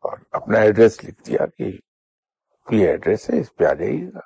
اور 0.08 0.18
اپنا 0.32 0.60
ایڈریس 0.60 1.04
لکھ 1.04 1.24
دیا 1.24 1.46
کہ 1.58 1.64
یہ 2.72 2.88
ایڈریس 2.88 3.30
ہے، 3.30 3.40
اس 3.40 3.56
پہ 3.56 3.66
آ 3.66 3.74
جائیے 3.74 4.08
گا۔ 4.14 4.20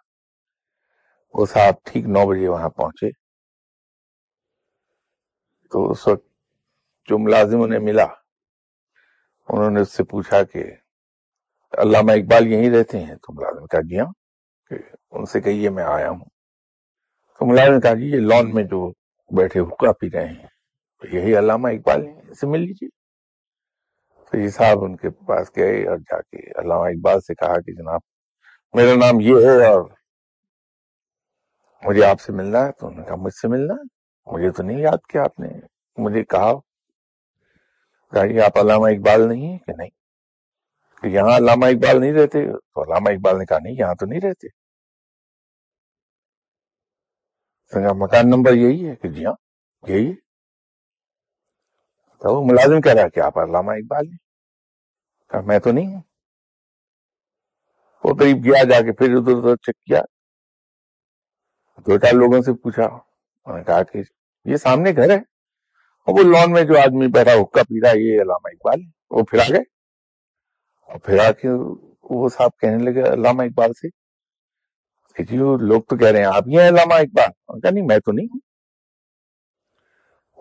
وہ 1.34 1.46
صاحب 1.46 1.74
ٹھیک 1.84 2.06
نو 2.06 2.28
بجے 2.28 2.48
وہاں 2.48 2.70
پہنچے۔ 2.70 3.10
تو 5.72 5.92
اس 5.92 6.08
وقت 6.08 6.26
جو 7.06 7.18
ملازم 7.20 7.62
انہیں 7.62 7.80
ملا، 7.80 8.04
انہوں 9.48 9.72
نے 9.72 9.82
اس 9.82 9.92
سے 9.92 10.04
پوچھا 10.04 10.44
کہ 10.44 10.64
علامہ 11.72 12.12
اقبال 12.12 12.48
یہیں 12.48 12.70
رہتے 12.70 13.00
ہیں؟ 13.00 13.16
تو 13.16 13.34
ملازم 13.34 13.68
کہا 13.68 13.82
جی 13.82 14.00
ہاں 14.00 14.12
کہ 14.70 14.76
ان 15.12 15.26
سے 15.26 15.42
کہیے 15.42 15.70
میں 15.70 15.84
آیا 15.84 16.10
ہوں۔ 16.10 16.26
تو 17.40 17.46
ملازم 17.46 17.80
کہا 17.80 17.94
جی 17.94 18.06
یہ 18.06 18.20
لان 18.20 18.52
میں 18.54 18.64
جو 18.64 18.92
بیٹھے 19.38 19.60
حکا 19.60 19.92
پی 19.92 20.12
رہے 20.12 20.28
ہیں۔ 20.28 20.48
یہی 21.14 21.38
علامہ 21.38 21.68
اقبال 21.68 22.08
ہیں 22.08 22.34
سے 22.34 22.48
مل 22.48 22.60
لیجیے 22.60 23.01
تو 24.32 24.38
یہ 24.38 24.50
صاحب 24.50 24.84
ان 24.84 24.96
کے 24.96 25.10
پاس 25.10 25.52
گئے 25.56 25.88
اور 25.88 25.98
جا 25.98 26.22
کے 26.22 26.38
علامہ 26.38 26.86
اقبال 26.86 27.22
سے 27.22 27.36
کہا 27.36 27.62
کہ 27.62 27.74
جناب، 27.74 28.00
میرا 28.74 28.96
نام 28.96 29.20
یہ 29.20 29.36
ہے 29.36 29.68
اور 29.68 29.90
مجھے 31.84 32.06
آپ 32.06 32.22
سے 32.22 32.34
ملنا 32.34 32.66
ہے۔ 32.66 32.72
تو 32.72 32.88
انہوں 32.88 33.00
نے 33.00 33.08
کہا، 33.08 33.16
مجھ 33.16 33.34
سے 33.34 33.48
ملنا 33.48 33.74
ہے؟ 33.74 33.88
مجھے 34.26 34.52
تو 34.52 34.64
نہیں 34.64 34.80
یاد 34.80 34.98
کیا 35.10 35.22
آپ 35.22 35.40
نے 35.40 35.48
مجھے 35.98 36.24
کہا۔ 36.24 36.54
یہ 38.26 38.42
آپ 38.42 38.58
علامہ 38.58 38.88
اقبال 38.88 39.30
نہیں 39.30 39.48
ہیں 39.48 39.58
کہ 39.58 39.74
نہیں؟ 39.78 39.90
کہ 41.02 41.08
یہاں 41.08 41.38
علامہ 41.38 41.66
اقبال 41.66 42.00
نہیں 42.02 42.14
رہتے؟ 42.14 42.52
تو 42.54 42.84
علامہ 42.84 43.10
اقبال 43.10 43.38
نے 43.38 43.46
کہا، 43.46 43.58
نہیں، 43.60 43.74
یہاں 43.74 43.96
تو 43.96 44.06
نہیں 44.06 44.20
رہتے۔ 44.24 44.62
مکان 47.76 48.30
نمبر 48.30 48.54
یہی 48.54 48.90
ہے 48.90 48.96
کہ 48.96 49.10
جی 49.10 49.26
ہاں 49.26 49.34
یہی 49.88 50.12
ہے۔ 50.12 50.31
تو 52.22 52.36
وہ 52.36 52.46
ملازم 52.46 52.82
کہہ 52.82 52.92
رہا 52.92 53.08
کہ 53.10 53.20
آپ 53.20 53.38
علامہ 53.38 53.72
اقبال 53.72 54.08
ہیں۔ 54.08 54.18
کہا، 55.30 55.42
میں 55.42 55.60
تو 55.60 55.72
نہیں 55.72 55.96
ہوں۔ 55.96 56.02
وہ 58.04 58.14
قریب 58.14 58.38
گیا، 58.46 58.64
جا 58.64 58.82
کے 58.82 58.92
پھر 58.92 59.16
ادھر 59.16 59.38
ادھر 59.38 59.56
چیک 59.56 59.84
کیا۔ 59.84 60.02
دو 61.88 62.00
چار 62.00 62.14
لوگوں 62.14 62.42
سے 62.42 62.54
پوچھا، 62.54 62.84
انہوں 62.84 63.58
نے 63.58 63.64
کہا 63.64 63.84
کہ 63.84 64.02
یہ 64.46 64.56
سامنے 64.56 64.92
گھر 64.92 65.10
ہے۔ 65.10 65.16
اور 65.16 66.14
وہ 66.14 66.24
لون 66.24 66.52
میں 66.52 66.64
جو 66.64 66.80
آدمی 66.80 67.08
بیٹھا 67.08 67.32
حکا 67.32 67.64
پی 67.64 67.82
رہا 67.84 67.98
یہ 67.98 68.22
علامہ 68.22 68.48
اقبال 68.48 68.82
ہے۔ 68.82 68.92
وہ 69.10 69.24
پھر 69.24 69.40
آ 69.40 69.46
گئے۔ 69.50 69.62
اور 70.88 71.00
پھر 71.00 71.20
آ 71.20 71.32
کے 71.32 71.48
وہ 72.02 72.30
صاحب 72.30 72.52
کہنے 72.60 72.92
لگے 72.92 73.14
علامہ 73.14 73.42
اقبال 73.42 73.74
سے 73.74 73.88
کہ 75.16 75.24
جی 75.24 75.38
وہ 75.38 75.58
لوگ 75.58 75.82
تو 75.82 75.98
کہہ 75.98 76.08
رہے 76.08 76.20
ہیں، 76.20 76.26
آپ 76.26 76.44
یہ 76.46 76.62
علامہ 76.62 76.94
اقبال۔ 76.94 77.62
کہا، 77.62 77.70
نہیں، 77.72 77.86
میں 77.88 78.00
تو 78.00 78.12
نہیں 78.12 78.26
ہوں۔ 78.26 78.51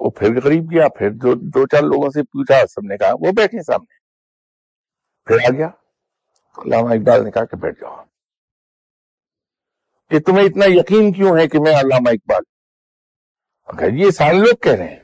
وہ 0.01 0.11
پھر 0.11 0.41
قریب 0.41 0.65
گیا، 0.71 0.89
پھر 0.89 1.11
دو 1.35 1.67
چار 1.67 1.83
لوگوں 1.83 2.11
سے 2.11 2.23
پوچھا 2.23 2.67
سب 2.67 2.87
نے 2.87 2.97
کہا، 2.97 3.13
وہ 3.13 3.33
بیٹھے 3.37 3.63
سامنے۔ 3.63 3.99
پھر 5.25 5.55
آ 5.55 5.57
گیا۔ 5.57 5.67
علامہ 6.59 6.89
اقبال 6.89 7.25
نے 7.25 7.31
کہا 7.31 7.45
کہ 7.45 7.57
بیٹھ 7.57 7.81
جاؤ۔ 7.81 8.05
کہ 10.11 10.21
تمہیں 10.21 10.45
اتنا 10.45 10.65
یقین 10.69 11.13
کیوں 11.13 11.39
ہے 11.39 11.49
کہ 11.49 11.59
میں 11.59 11.73
علامہ 11.73 12.09
اقبال؟ 12.09 12.43
اگر 13.65 13.93
یہ 13.93 14.11
سارے 14.11 14.37
لوگ 14.37 14.57
کہہ 14.57 14.73
رہے 14.73 14.89
ہیں۔ 14.89 15.01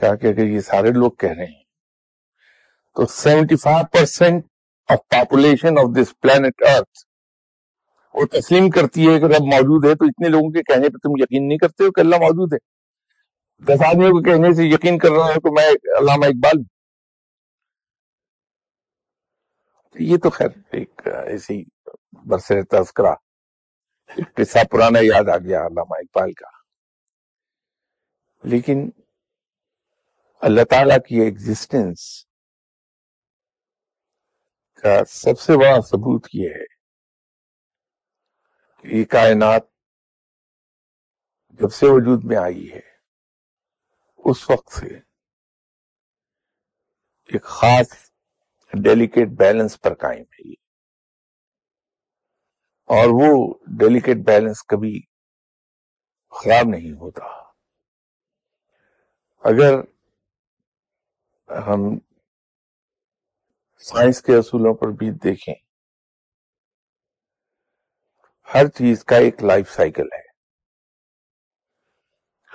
کہا 0.00 0.14
کہ 0.14 0.26
اگر 0.26 0.46
یہ 0.46 0.60
سارے 0.60 0.90
لوگ 0.90 1.10
کہہ 1.10 1.30
رہے 1.30 1.44
ہیں، 1.44 1.62
تو 2.94 3.06
seventy 3.06 3.56
five 3.56 3.86
percent 3.92 4.44
of 4.88 4.98
population 5.08 5.78
of 5.78 6.02
this 6.02 6.20
planet 6.20 6.62
earth 6.68 7.11
وہ 8.14 8.26
تسلیم 8.26 8.70
کرتی 8.70 9.08
ہے 9.08 9.20
کہ 9.20 9.24
رب 9.24 9.42
موجود 9.42 9.84
ہے، 9.84 9.94
تو 9.94 10.04
اتنے 10.04 10.28
لوگوں 10.28 10.50
کے 10.50 10.62
کہنے 10.62 10.88
پہ 10.88 10.96
تم 10.96 11.10
یقین 11.16 11.48
نہیں 11.48 11.58
کرتے 11.58 11.84
ہو 11.84 11.90
کہ 11.90 12.00
اللہ 12.00 12.16
موجود 12.16 12.52
ہے؟ 12.52 12.58
دس 13.64 13.82
آدمیوں 13.86 14.12
کے 14.12 14.30
کہنے 14.30 14.54
سے 14.54 14.62
یقین 14.64 14.98
کر 14.98 15.08
رہا 15.08 15.24
ہوں 15.24 15.34
کہ 15.34 15.50
میں 15.50 15.70
علامہ 15.70 16.24
اقبال 16.24 16.58
ہوں۔ 16.58 16.64
یہ 19.94 20.16
تو 20.16 20.30
خیر، 20.30 20.48
ایک 20.72 21.08
ایسی 21.26 21.64
برسر 22.12 22.62
تذکرہ 22.62 23.14
قصہ 24.34 24.58
پرانا 24.70 24.98
یاد 25.02 25.28
آ 25.28 25.36
گیا 25.36 25.60
علامہ 25.60 25.94
اقبال 25.98 26.32
کا۔ 26.32 26.48
لیکن 28.42 28.90
اللہ 30.40 30.64
تعالی 30.70 30.94
کی 31.08 31.20
ایگزسٹنس 31.20 32.26
کا 34.82 35.04
سب 35.08 35.40
سے 35.40 35.56
بڑا 35.56 35.80
ثبوت 35.80 36.26
یہ 36.34 36.48
ہے 36.48 36.81
یہ 38.84 39.04
کائنات 39.04 39.62
جب 41.46 41.72
سے 41.72 41.86
وجود 41.86 42.24
میں 42.24 42.36
آئی 42.36 42.72
ہے، 42.72 42.80
اس 44.16 44.50
وقت 44.50 44.72
سے 44.72 44.98
ایک 47.28 47.42
خاص 47.42 48.10
ڈیلیکیٹ 48.72 49.28
بیلنس 49.28 49.80
پر 49.80 49.94
قائم 49.94 50.22
ہے 50.22 50.48
یہ۔ 50.48 50.54
اور 52.84 53.08
وہ 53.12 53.54
ڈیلیکیٹ 53.66 54.16
بیلنس 54.16 54.62
کبھی 54.62 55.00
خراب 56.30 56.68
نہیں 56.68 56.92
ہوتا۔ 56.92 57.24
اگر 59.44 59.74
ہم 61.66 61.98
سائنس 63.78 64.22
کے 64.22 64.36
اصولوں 64.36 64.74
پر 64.74 64.88
بھی 64.88 65.10
دیکھیں 65.10 65.54
ہر 68.54 68.66
چیز 68.66 69.04
کا 69.04 69.16
ایک 69.16 69.44
لائف 69.44 69.70
سائیکل 69.72 70.06
ہے۔ 70.12 70.32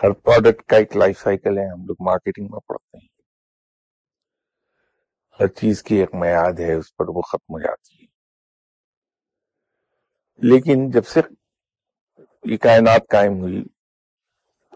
ہر 0.04 0.12
پروڈکٹ 0.12 0.64
کا 0.64 0.78
ایک 0.78 0.98
لائف 0.98 1.20
سائیکل 1.20 1.58
ہے، 1.58 1.72
ہم 1.72 1.86
لوگ 1.86 1.96
مارکیٹنگ 2.00 2.48
میں 2.50 2.60
پڑھتے 2.60 2.98
ہیں۔ 2.98 3.08
ہر 5.40 5.48
چیز 5.48 5.84
کی 5.84 5.96
ایک 5.96 6.16
میاد 6.16 6.60
ہے، 6.60 6.74
اس 6.74 6.96
پر 6.96 7.06
وہ 7.08 7.22
ختم 7.22 7.54
ہو 7.54 7.60
جاتی 7.60 8.02
ہے۔ 8.02 8.06
لیکن 10.38 10.90
جب 10.92 11.06
سے 11.06 11.22
یہ 12.44 12.58
کائنات 12.58 13.02
قائم 13.10 13.40
ہوئی، 13.40 13.64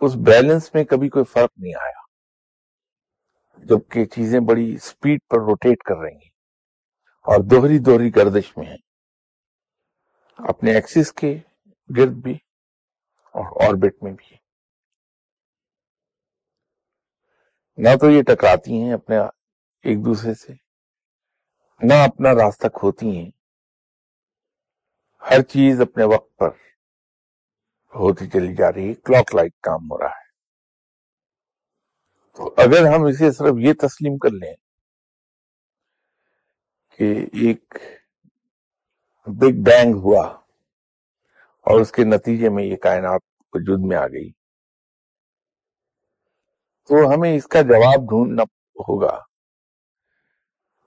اس 0.02 0.16
بیلنس 0.16 0.74
میں 0.74 0.84
کبھی 0.84 1.10
کوئی 1.10 1.26
فرق 1.26 1.50
نہیں 1.58 1.74
آیا۔ 1.82 2.02
جبکہ 3.58 4.06
چیزیں 4.06 4.40
بڑی 4.40 4.78
سپیڈ 4.78 5.20
پر 5.30 5.38
روٹیٹ 5.38 5.84
کر 5.84 5.96
رہی 5.96 6.14
ہیں 6.14 6.32
اور 7.24 7.40
دوہری 7.44 7.80
دوہری 7.80 8.16
گردش 8.16 8.58
میں 8.58 8.66
ہیں۔ 8.66 8.91
اپنے 10.50 10.76
ایکسس 10.76 11.14
کے 11.14 11.40
گرد 11.98 12.24
بھی 12.24 12.34
اور 13.32 13.68
آربٹ 13.68 14.04
میں 14.04 14.12
بھی۔ 14.12 14.36
نہ 17.78 17.90
تو 18.00 18.10
یہ 18.10 18.24
ٹکراتی 18.24 18.74
ہیں 18.74 18.94
اپنے 18.94 19.18
ایک 19.84 20.06
دوسرے 20.06 20.34
سے، 20.34 20.54
نہ 21.82 21.94
اپنا 21.94 22.30
راستہ 22.34 22.68
کھوتی 22.68 23.18
ہیں۔ 23.18 23.32
ہر 25.30 25.42
چیز 25.42 25.82
اپنے 25.82 26.04
وقت 26.04 26.38
پر 26.38 26.48
ہوتی 27.96 28.30
چلی 28.30 28.56
جا 28.56 28.72
رہی 28.72 28.90
ہے 28.90 28.94
کلاک 28.94 29.36
لائک 29.36 29.62
کام 29.62 29.92
ہو 29.92 29.98
رہا 29.98 30.10
ہے۔ 30.10 30.32
تو 32.38 32.54
اگر 32.58 32.96
ہم 32.96 33.06
اسے 33.06 33.32
صرف 33.32 33.54
یہ 33.60 33.74
تسلیم 33.74 34.18
کر 34.18 34.30
لیں 34.30 34.56
کہ 36.98 37.14
ایک 37.24 37.74
بگ 39.26 39.64
بینگ 39.64 39.94
ہوا 39.96 40.26
اور 41.66 41.82
اس 41.82 41.92
کے 41.92 42.04
نتیجے 42.04 42.50
میں 42.50 42.64
یہ 42.64 42.76
کائنات 42.76 43.22
وجود 43.54 43.80
میں 43.82 43.98
آ 43.98 44.08
گئی۔ 44.08 44.32
تو 46.88 46.96
ہمیں 47.14 47.36
اس 47.38 47.48
کا 47.48 47.62
جواب 47.62 48.10
ڈھونڈنا 48.10 48.44
ہوگا 48.88 49.20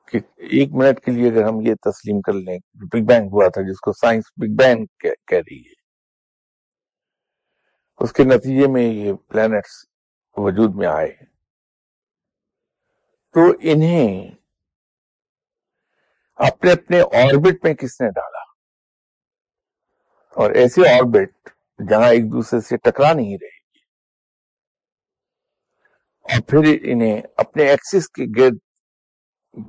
کہ 0.09 0.19
ایک 0.37 0.73
منٹ 0.73 1.01
کے 1.01 1.11
لیے 1.11 1.31
اگر 1.31 1.45
ہم 1.45 1.61
یہ 1.61 1.75
تسلیم 1.75 2.21
کر 2.21 2.33
لیں 2.33 2.59
بگ 2.75 3.05
بینگ 3.07 3.29
ہوا 3.33 3.49
تھا، 3.49 3.63
جس 3.63 3.81
کو 3.81 3.93
سائنس 3.93 4.25
بگ 4.37 4.57
بینگ 4.59 4.87
کہہ 4.99 5.39
رہی 5.39 5.61
ہے، 5.61 5.73
اس 7.99 8.13
کے 8.13 8.25
نتیجے 8.25 8.67
میں 8.67 8.83
یہ 8.83 9.13
پلانٹس 9.29 9.85
وجود 10.37 10.75
میں 10.75 10.87
آئے۔ 10.87 11.13
تو 13.35 13.41
انہیں 13.61 14.31
اپنے 16.53 16.73
اپنے 16.73 17.01
آربٹ 17.01 17.65
میں 17.65 17.75
کس 17.75 18.01
نے 18.01 18.09
ڈالا؟ 18.11 18.39
اور 20.35 20.51
ایسے 20.51 20.81
آربٹ 20.89 21.49
جہاں 21.91 22.11
ایک 22.11 22.25
دوسرے 22.25 22.61
سے 22.61 22.77
ٹکرا 22.77 23.13
نہیں 23.13 23.37
رہے 23.43 23.59
گی۔ 23.59 23.79
اور 26.23 26.41
پھر 26.43 26.79
انہیں 26.83 27.23
اپنے 27.37 27.65
ایکسس 27.65 28.09
کے 28.09 28.25
گرد 28.37 28.59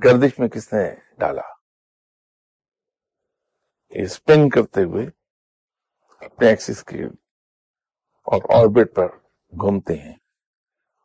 گردش 0.03 0.39
میں 0.39 0.47
کس 0.47 0.73
نے 0.73 0.95
ڈالا؟ 1.17 1.41
اسپن 3.89 4.49
کرتے 4.49 4.83
ہوئے 4.83 5.07
اپنے 6.25 6.47
ایکسس 6.47 6.83
کے 6.83 7.05
اور 8.23 8.41
آربٹ 8.55 8.95
پر 8.95 9.07
گھومتے 9.51 9.95
ہیں۔ 9.95 10.13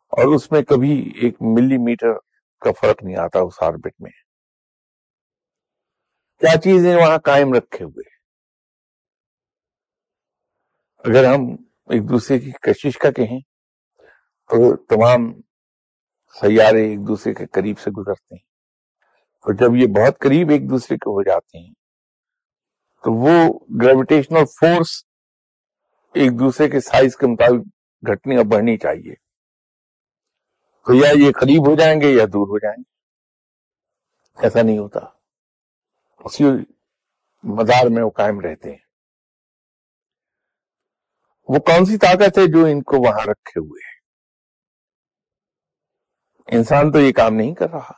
اور 0.09 0.35
اس 0.35 0.52
میں 0.52 0.62
کبھی 0.62 1.12
ایک 1.22 1.35
ملی 1.40 1.78
میٹر 1.78 2.12
کا 2.61 2.72
فرق 2.72 3.02
نہیں 3.02 3.16
آتا 3.16 3.38
اس 3.38 3.62
آربٹ 3.62 4.00
میں۔ 4.00 4.29
کیا 6.40 6.61
چیزیں 6.61 6.96
وہاں 6.96 7.18
قائم 7.18 7.53
رکھے 7.53 7.85
ہوئے 7.85 8.11
اگر 10.98 11.24
ہم 11.24 11.40
ایک 11.87 12.09
دوسرے 12.09 12.38
کی 12.38 12.50
کشش 12.50 12.98
کا 12.98 13.11
کہیں، 13.11 13.40
تو 14.48 14.76
تمام 14.76 15.40
سیارے 16.40 16.88
ایک 16.88 16.98
دوسرے 16.98 17.35
کے 17.35 17.46
قریب 17.46 17.79
سے 17.79 17.90
گزرتے 17.90 18.35
ہیں۔ 18.35 18.42
اور 19.38 19.55
جب 19.55 19.76
یہ 19.76 19.87
بہت 19.87 20.18
قریب 20.18 20.50
ایک 20.50 20.70
دوسرے 20.70 20.96
کے 20.96 21.11
ہو 21.11 21.22
جاتے 21.22 21.59
ہیں، 21.59 21.72
تو 23.05 23.12
وہ 23.12 23.59
گریویٹیشنل 23.83 24.44
فورس 24.44 25.05
ایک 26.14 26.38
دوسرے 26.38 26.68
کے 26.68 26.81
سائز 26.81 27.16
کے 27.16 27.26
مطابق 27.26 27.66
گھٹنی 28.11 28.37
اور 28.37 28.44
بڑھنی 28.44 28.79
چاہیے۔ 28.79 29.14
تو 30.87 30.94
یا 30.94 31.11
یہ 31.16 31.33
قریب 31.40 31.68
ہو 31.68 31.76
جائیں 31.76 32.00
گے 32.00 32.07
یا 32.07 32.24
دور 32.24 32.46
ہو 32.46 32.59
جائیں 32.59 32.76
گے۔ 32.79 32.90
ایسا 34.42 34.62
نہیں 34.62 34.79
ہوتا۔ 34.79 35.19
اسی 36.24 36.44
مزار 37.44 37.90
میں 37.90 38.02
وہ 38.02 38.11
قائم 38.11 38.40
رہتے 38.40 38.70
ہیں۔ 38.70 38.78
وہ 41.48 41.59
کون 41.59 41.85
سی 41.85 41.98
طاقت 41.98 42.38
ہے 42.38 42.52
جو 42.52 42.64
ان 42.64 42.83
کو 42.83 42.98
وہاں 42.98 43.26
رکھے 43.26 43.61
ہوئے 43.61 43.88
ہے 43.88 44.00
انسان 46.56 46.92
تو 46.92 47.00
یہ 47.00 47.12
کام 47.12 47.35
نہیں 47.35 47.54
کر 47.54 47.70
رہا۔ 47.70 47.92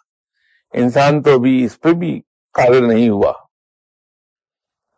انسان 0.73 1.23
تو 1.23 1.35
ابھی 1.35 1.65
اس 1.65 1.81
پہ 1.81 1.93
بھی 1.93 2.23
قابل 2.53 2.89
نہیں 2.89 3.09
ہوا 3.09 3.33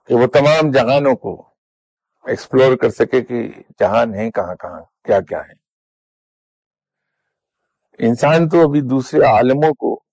کہ 0.06 0.14
وہ 0.14 0.26
تمام 0.26 0.70
جہانوں 0.70 1.16
کو 1.16 1.54
ایکسپلور 2.24 2.76
کر 2.76 2.90
سکے 2.90 3.22
کہ 3.22 3.62
جہان 3.80 4.14
ہے 4.14 4.30
کہاں 4.30 4.54
کہاں، 4.54 4.82
کیا 5.04 5.20
کیا 5.20 5.38
ہے 5.38 5.52
انسان 7.98 8.48
تو 8.48 8.68
ابھی 8.68 8.80
دوسرے 8.80 9.26
عالموں 9.26 9.74
کو 9.74 10.03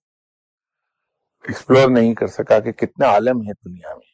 ایکسپلور 1.42 1.90
نہیں 1.90 2.14
کر 2.14 2.26
سکا 2.26 2.60
کہ 2.60 2.72
کتنا 2.72 3.06
عالم 3.06 3.40
ہے 3.40 3.52
دنیا 3.52 3.94
میں۔ 3.94 4.12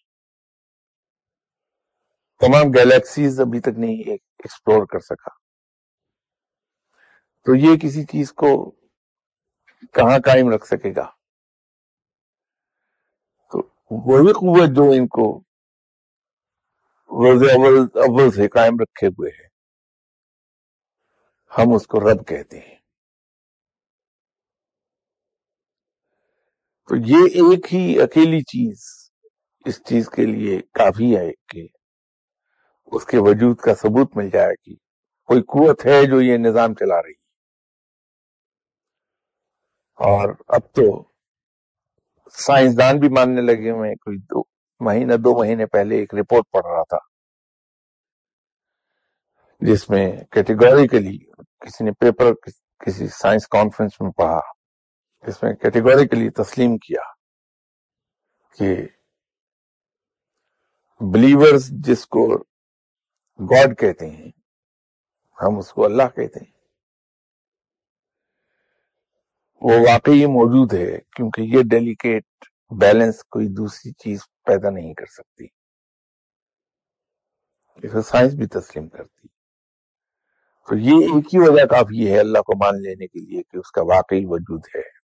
تمام 2.39 2.71
گیلیکسیز 2.71 3.41
ابھی 3.41 3.61
تک 3.61 3.79
نہیں 3.79 4.11
ایکسپلور 4.11 4.87
کر 4.87 4.99
سکا۔ 4.99 5.31
تو 7.45 7.55
یہ 7.55 7.77
کسی 7.77 8.05
چیز 8.05 8.33
کو 8.33 8.71
کہاں 9.93 10.19
قائم 10.25 10.49
رکھ 10.55 10.67
سکے 10.67 10.91
گا؟ 10.97 11.11
تو 13.51 13.59
وہی 13.91 14.33
قوت 14.33 14.77
جو 14.77 14.83
ان 14.83 15.09
کو 15.09 15.39
روز 17.11 17.43
اول 17.43 17.87
اول 17.95 18.31
سے 18.31 18.49
قائم 18.49 18.73
رکھے 18.83 19.07
ہوئے 19.07 19.31
ہے، 19.31 19.49
ہم 21.59 21.75
اس 21.75 21.87
کو 21.87 22.01
رب 22.01 22.27
کہتے 22.27 22.59
ہیں۔ 22.61 22.78
تو 26.89 26.97
یہ 26.97 27.25
ایک 27.35 27.75
ہی 27.75 28.01
اکیلی 28.01 28.41
چیز 28.41 28.85
اس 29.65 29.83
چیز 29.85 30.09
کے 30.09 30.27
لیے 30.27 30.61
کافی 30.75 31.17
ہے 31.17 31.31
کہ 31.49 31.67
اس 32.87 33.05
کے 33.05 33.19
وجود 33.19 33.57
کا 33.57 33.75
ثبوت 33.75 34.17
مل 34.17 34.31
جائے 34.31 34.55
کہ 34.63 34.75
کوئی 35.29 35.43
قوت 35.43 35.87
ہے 35.87 36.07
جو 36.07 36.21
یہ 36.21 36.37
نظام 36.37 36.75
چلا 36.75 37.03
رہی 37.03 37.11
ہے۔ 37.11 37.19
اور 39.99 40.35
اب 40.49 40.61
تو 40.73 41.05
سائنسدان 42.33 42.99
بھی 42.99 43.09
ماننے 43.09 43.41
لگے 43.41 43.73
میں 43.73 43.95
کوئی 43.95 44.19
دو 44.19 44.43
مہینہ، 44.81 45.15
دو 45.15 45.39
مہینے 45.39 45.67
پہلے 45.67 45.97
ایک 45.97 46.15
رپورٹ 46.15 46.45
پڑھ 46.51 46.67
رہا 46.67 46.83
تھا، 46.83 46.99
جس 49.61 49.91
میں 49.91 50.13
کیٹیگوریکلی 50.31 51.19
کسی 51.61 51.85
نے 51.85 51.93
پیپر، 51.93 52.33
کسی 52.85 53.09
سائنس 53.09 53.49
کانفرنس 53.49 54.01
میں 54.01 54.11
پڑھا۔ 54.11 54.58
جس 55.27 55.43
میں 55.43 55.53
کیٹیگوریکلی 55.55 56.31
تسلیم 56.31 56.79
کیا 56.79 57.01
کہ 58.59 58.77
بلیورز 61.01 61.69
جس 61.71 62.07
کو 62.07 62.45
گاڈ 63.39 63.79
کہتے 63.79 64.11
ہیں، 64.11 64.31
ہم 65.43 65.59
اس 65.59 65.73
کو 65.73 65.85
اللہ 65.85 66.03
کہتے 66.03 66.41
ہیں۔ 66.41 66.59
وہ 69.61 69.73
واقعی 69.73 70.27
موجود 70.27 70.75
ہے 70.75 70.99
کیونکہ 70.99 71.41
یہ 71.41 71.63
ڈیلیکیٹ 71.71 72.25
بیلنس 72.81 73.25
کوئی 73.25 73.49
دوسری 73.49 73.93
چیز 73.93 74.21
پیدا 74.45 74.71
نہیں 74.71 74.95
کر 74.95 75.07
سکتی۔ 75.07 75.47
اسے 77.77 78.03
سائنس 78.03 78.35
بھی 78.35 78.47
تسلیم 78.47 78.89
کرتی۔ 78.89 79.29
تو 80.69 80.77
یہ 80.77 80.93
ایک 80.93 81.35
ہی 81.35 81.39
وجہ 81.39 81.67
کافی 81.67 82.13
ہے 82.13 82.19
اللہ 82.19 82.39
کو 82.39 82.65
مان 82.65 82.83
لینے 82.83 83.07
کے 83.07 83.21
لیے 83.21 83.43
کہ 83.43 83.57
اس 83.57 83.71
کا 83.71 83.83
واقعی 83.83 84.25
وجود 84.25 84.63
ہے۔ 84.75 84.98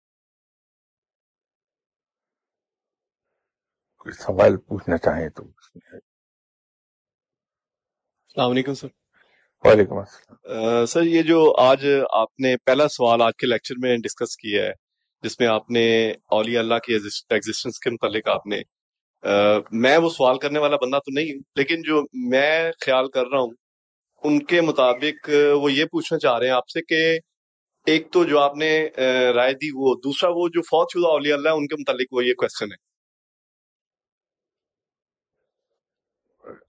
کوئی 4.01 4.13
سوال 4.13 4.57
پوچھنا 4.57 4.97
چاہیں 4.97 5.29
تو 5.29 5.43
السلام 8.19 8.51
علیکم 8.51 8.73
سر۔ 8.73 8.87
وعلیکم 9.63 9.97
السلام۔ 9.97 10.85
سر 10.85 11.03
یہ 11.03 11.21
جو 11.21 11.53
آج 11.57 11.85
آپ 12.11 12.39
نے 12.39 12.55
پہلا 12.57 12.87
سوال 12.87 13.21
آج 13.21 13.33
کے 13.39 13.47
لیکچر 13.47 13.75
میں 13.77 13.97
ڈسکس 13.97 14.35
کیا 14.37 14.63
ہے 14.63 14.71
جس 15.23 15.39
میں 15.39 15.47
آپ 15.47 15.69
نے 15.71 15.85
اولیاء 16.31 16.59
اللہ 16.59 16.75
کی 16.75 16.93
ایگزسٹنس 16.93 17.79
کے 17.79 17.89
متعلق 17.89 18.27
آپ 18.27 18.47
نے 18.47 18.61
میں 19.71 19.97
وہ 19.97 20.09
سوال 20.09 20.37
کرنے 20.37 20.59
والا 20.59 20.75
بندہ 20.75 20.97
تو 20.97 21.11
نہیں 21.11 21.33
ہوں 21.33 21.41
لیکن 21.55 21.81
جو 21.81 22.01
میں 22.29 22.71
خیال 22.85 23.09
کر 23.09 23.27
رہا 23.27 23.39
ہوں 23.39 23.53
ان 24.23 24.45
کے 24.45 24.61
مطابق 24.61 25.29
وہ 25.61 25.71
یہ 25.71 25.85
پوچھنا 25.85 26.19
چاہ 26.19 26.37
رہے 26.37 26.47
ہیں 26.47 26.53
آپ 26.53 26.69
سے 26.69 26.81
کہ 26.81 27.19
ایک 27.85 28.11
تو 28.11 28.23
جو 28.23 28.39
آپ 28.39 28.55
نے 28.57 28.87
رائے 29.35 29.53
دی 29.53 29.69
وہ 29.73 29.95
دوسرا 30.03 30.29
وہ 30.29 30.47
جو 30.49 30.61
فوت 30.61 30.87
شدہ 30.93 31.11
اولیاء 31.11 31.35
اللہ 31.35 31.49
ان 31.49 31.67
کے 31.67 31.75
متعلق 31.75 32.13
وہ 32.13 32.25
یہ 32.25 32.33
کوشچن 32.33 32.71
ہے۔ 32.71 32.90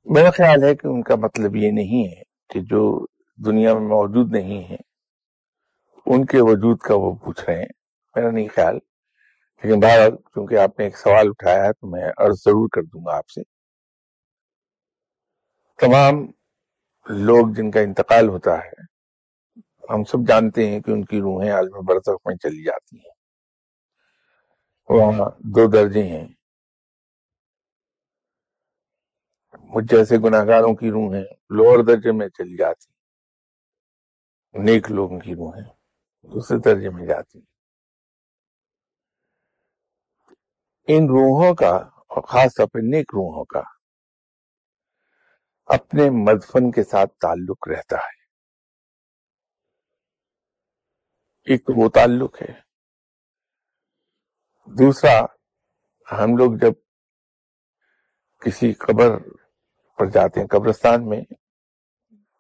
میرا 0.05 0.31
خیال 0.31 0.63
ہے 0.63 0.75
کہ 0.75 0.87
ان 0.87 1.03
کا 1.03 1.15
مطلب 1.17 1.57
یہ 1.57 1.71
نہیں 1.71 2.09
ہے 2.09 2.23
کہ 2.49 2.61
جو 2.61 3.07
دنیا 3.37 3.73
میں 3.75 3.89
موجود 3.89 4.33
نہیں 4.33 4.65
ہے 4.71 4.77
ان 6.07 6.27
کے 6.27 6.37
وجود 6.41 6.79
کا 6.79 6.95
وہ 6.95 7.15
پوچھ 7.15 7.45
رہے 7.47 7.59
ہیں۔ 7.59 7.67
میرا 8.17 8.31
نہیں 8.31 8.49
خیال۔ 8.49 8.79
لیکن 9.63 9.81
بہرحال 9.81 10.11
چونکہ 10.11 10.59
آپ 10.59 10.79
نے 10.79 10.85
ایک 10.85 10.99
سوال 10.99 11.29
اٹھایا 11.29 11.65
ہے 11.65 11.73
تو 11.73 11.91
میں 11.91 12.05
عرض 12.19 12.43
ضرور 12.45 12.69
کر 12.73 12.83
دوں 12.83 13.05
گا 13.05 13.17
آپ 13.17 13.29
سے۔ 13.29 13.41
تمام 15.79 16.15
لوگ 17.07 17.53
جن 17.53 17.71
کا 17.71 17.81
انتقال 17.81 18.29
ہوتا 18.29 18.59
ہے، 18.59 18.83
ہم 19.91 20.05
سب 20.05 20.19
جانتے 20.29 20.69
ہیں 20.69 20.81
کہ 20.81 20.91
ان 20.91 21.05
کی 21.05 21.19
روحیں 21.19 21.51
عالم 21.51 21.85
برسخ 21.85 22.21
میں 22.25 22.37
چلی 22.37 22.65
جاتی 22.65 22.97
ہیں۔ 22.97 23.13
وہاں 24.89 25.31
دو 25.39 25.71
درجے 25.71 26.03
ہیں۔ 26.03 26.29
مجھ 29.73 29.87
جیسے 29.91 30.17
گناہ 30.25 30.45
گاروں 30.47 30.75
کی 30.77 30.91
روحیں 30.91 31.25
لوور 31.57 31.85
درجے 31.85 32.13
میں 32.13 32.29
چلی 32.29 32.57
جاتی 32.57 32.91
نیک 34.55 34.91
لوگوں 34.91 35.19
کی 35.21 35.35
روحیں 35.35 35.69
دوسرے 36.33 36.59
درجے 36.65 36.91
میں 36.91 37.07
جاتی 37.07 37.41
ان 40.89 41.05
روحوں 41.09 41.55
کا، 41.55 41.75
اور 42.11 42.23
خاص 42.23 42.55
طور 42.57 42.67
پہ 42.67 42.79
نیک 42.83 43.11
روحوں 43.15 43.45
کا، 43.45 43.63
اپنے 45.69 46.05
مدفن 46.25 46.71
کے 46.71 46.83
ساتھ 46.85 47.13
تعلق 47.21 47.69
رہتا 47.69 47.97
ہے۔ 47.97 48.21
ایک 51.47 51.67
تو 51.67 51.73
وہ 51.81 51.89
تعلق 51.89 52.43
ہے۔ 52.43 52.53
دوسرا، 54.69 55.15
ہم 56.09 56.37
لوگ 56.37 56.53
جب 56.61 56.75
کسی 58.43 58.73
قبر 58.73 59.19
پر 60.03 60.11
جاتے 60.11 60.41
ہیں۔ 60.41 60.47
قبرستان 60.47 61.09
میں 61.09 61.21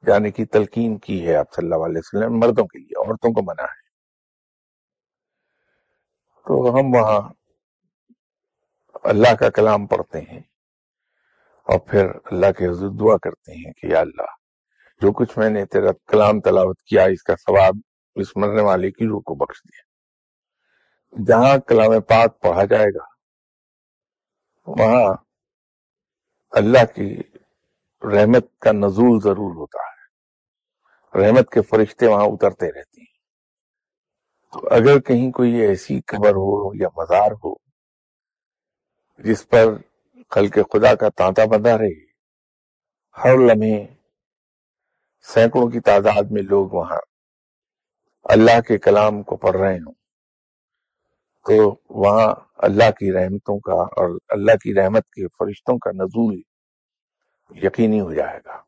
جانے 0.07 0.31
کی 0.31 0.45
تلقین 0.45 0.99
کی 0.99 1.27
ہے 1.27 1.37
آپ 1.37 1.55
صلی 1.55 1.65
اللہ 1.65 1.85
علیہ 1.85 1.99
وسلم، 1.99 2.39
مردوں 2.39 2.67
کے 2.67 2.79
لیے، 2.79 2.99
عورتوں 2.99 3.33
کو 3.33 3.43
منع 3.43 3.63
ہے۔ 3.63 3.81
تو 6.47 6.75
ہم 6.75 6.95
وہاں 6.95 7.21
اللہ 9.05 9.35
کا 9.35 9.51
کلام 9.51 9.87
پڑھتے 9.87 10.21
ہیں 10.21 10.41
اور 11.67 11.79
پھر 11.79 12.07
اللہ 12.25 12.53
کے 12.59 12.67
حضور 12.67 12.91
دعا 12.91 13.17
کرتے 13.17 13.53
ہیں 13.53 13.73
کہ 13.73 13.87
یا 13.87 14.01
اللہ، 14.01 14.31
جو 15.01 15.13
کچھ 15.13 15.39
میں 15.39 15.51
نے 15.51 15.65
تیرا 15.67 15.93
کلام 16.07 16.41
تلاوت 16.41 16.83
کیا، 16.83 17.05
اس 17.05 17.23
کا 17.23 17.37
ثواب 17.37 17.75
اس 18.15 18.37
مرنے 18.37 18.63
والے 18.63 18.91
کی 18.91 19.07
روح 19.07 19.21
کو 19.21 19.35
بخش 19.35 19.63
دیا۔ 19.65 19.83
جہاں 21.27 21.59
کلام 21.59 22.01
پاک 22.01 22.41
پڑھا 22.41 22.65
جائے 22.65 22.91
گا، 22.95 23.05
وہاں 24.67 25.15
اللہ 26.51 26.85
کی 26.95 27.09
رحمت 28.05 28.59
کا 28.59 28.73
نزول 28.73 29.21
ضرور 29.21 29.57
ہوتا 29.57 29.79
ہے۔ 29.83 30.03
رحمت 31.21 31.51
کے 31.51 31.63
فرشتے 31.63 32.07
وہاں 32.07 32.27
اترتے 32.27 32.67
رہتے 32.67 33.01
ہیں۔ 33.01 33.13
تو 34.53 34.69
اگر 34.75 35.01
کہیں 35.01 35.33
کوئی 35.33 35.55
ایسی 35.55 36.01
قبر 36.01 36.31
ہو 36.31 36.75
یا 36.75 36.89
مزار 36.97 37.33
ہو 37.33 37.55
جس 39.19 39.49
پر 39.49 39.65
خلق 40.31 40.59
خدا 40.73 40.95
کا 40.95 41.09
تانتا 41.09 41.45
بندہ 41.45 41.71
رہے، 41.71 42.05
ہر 43.25 43.39
لمحے 43.39 43.87
سینکڑوں 45.23 45.71
کی 45.71 45.81
تعداد 45.81 46.23
میں 46.31 46.43
لوگ 46.43 46.71
وہاں 46.71 47.01
اللہ 48.25 48.61
کے 48.61 48.79
کلام 48.79 49.23
کو 49.23 49.37
پڑھ 49.37 49.57
رہے 49.57 49.77
ہوں۔ 49.77 49.93
تو 51.47 51.77
وہاں 51.91 52.35
اللہ 52.57 52.91
کی 52.91 53.13
رحمتوں 53.13 53.59
کا 53.59 53.73
اور 53.73 54.19
اللہ 54.29 54.53
کی 54.53 54.75
رحمت 54.75 55.11
کے 55.11 55.29
فرشتوں 55.29 55.79
کا 55.79 55.91
نزول 55.91 56.43
یقینی 57.55 58.01
ہو 58.01 58.15
جائے 58.15 58.41
گا۔ 58.45 58.63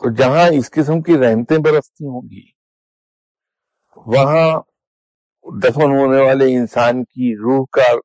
تو 0.00 0.14
جہاں 0.14 0.48
اس 0.52 0.70
قسم 0.70 1.00
کی 1.02 1.12
رحمتیں 1.18 1.58
برستی 1.58 2.04
ہوں 2.04 2.22
گی، 2.30 2.50
وہاں 3.96 4.60
دفن 5.62 5.82
ہونے 5.82 6.20
والے 6.20 6.44
انسان 6.44 7.04
کی 7.04 7.36
روح 7.36 7.66
کا 7.72 8.00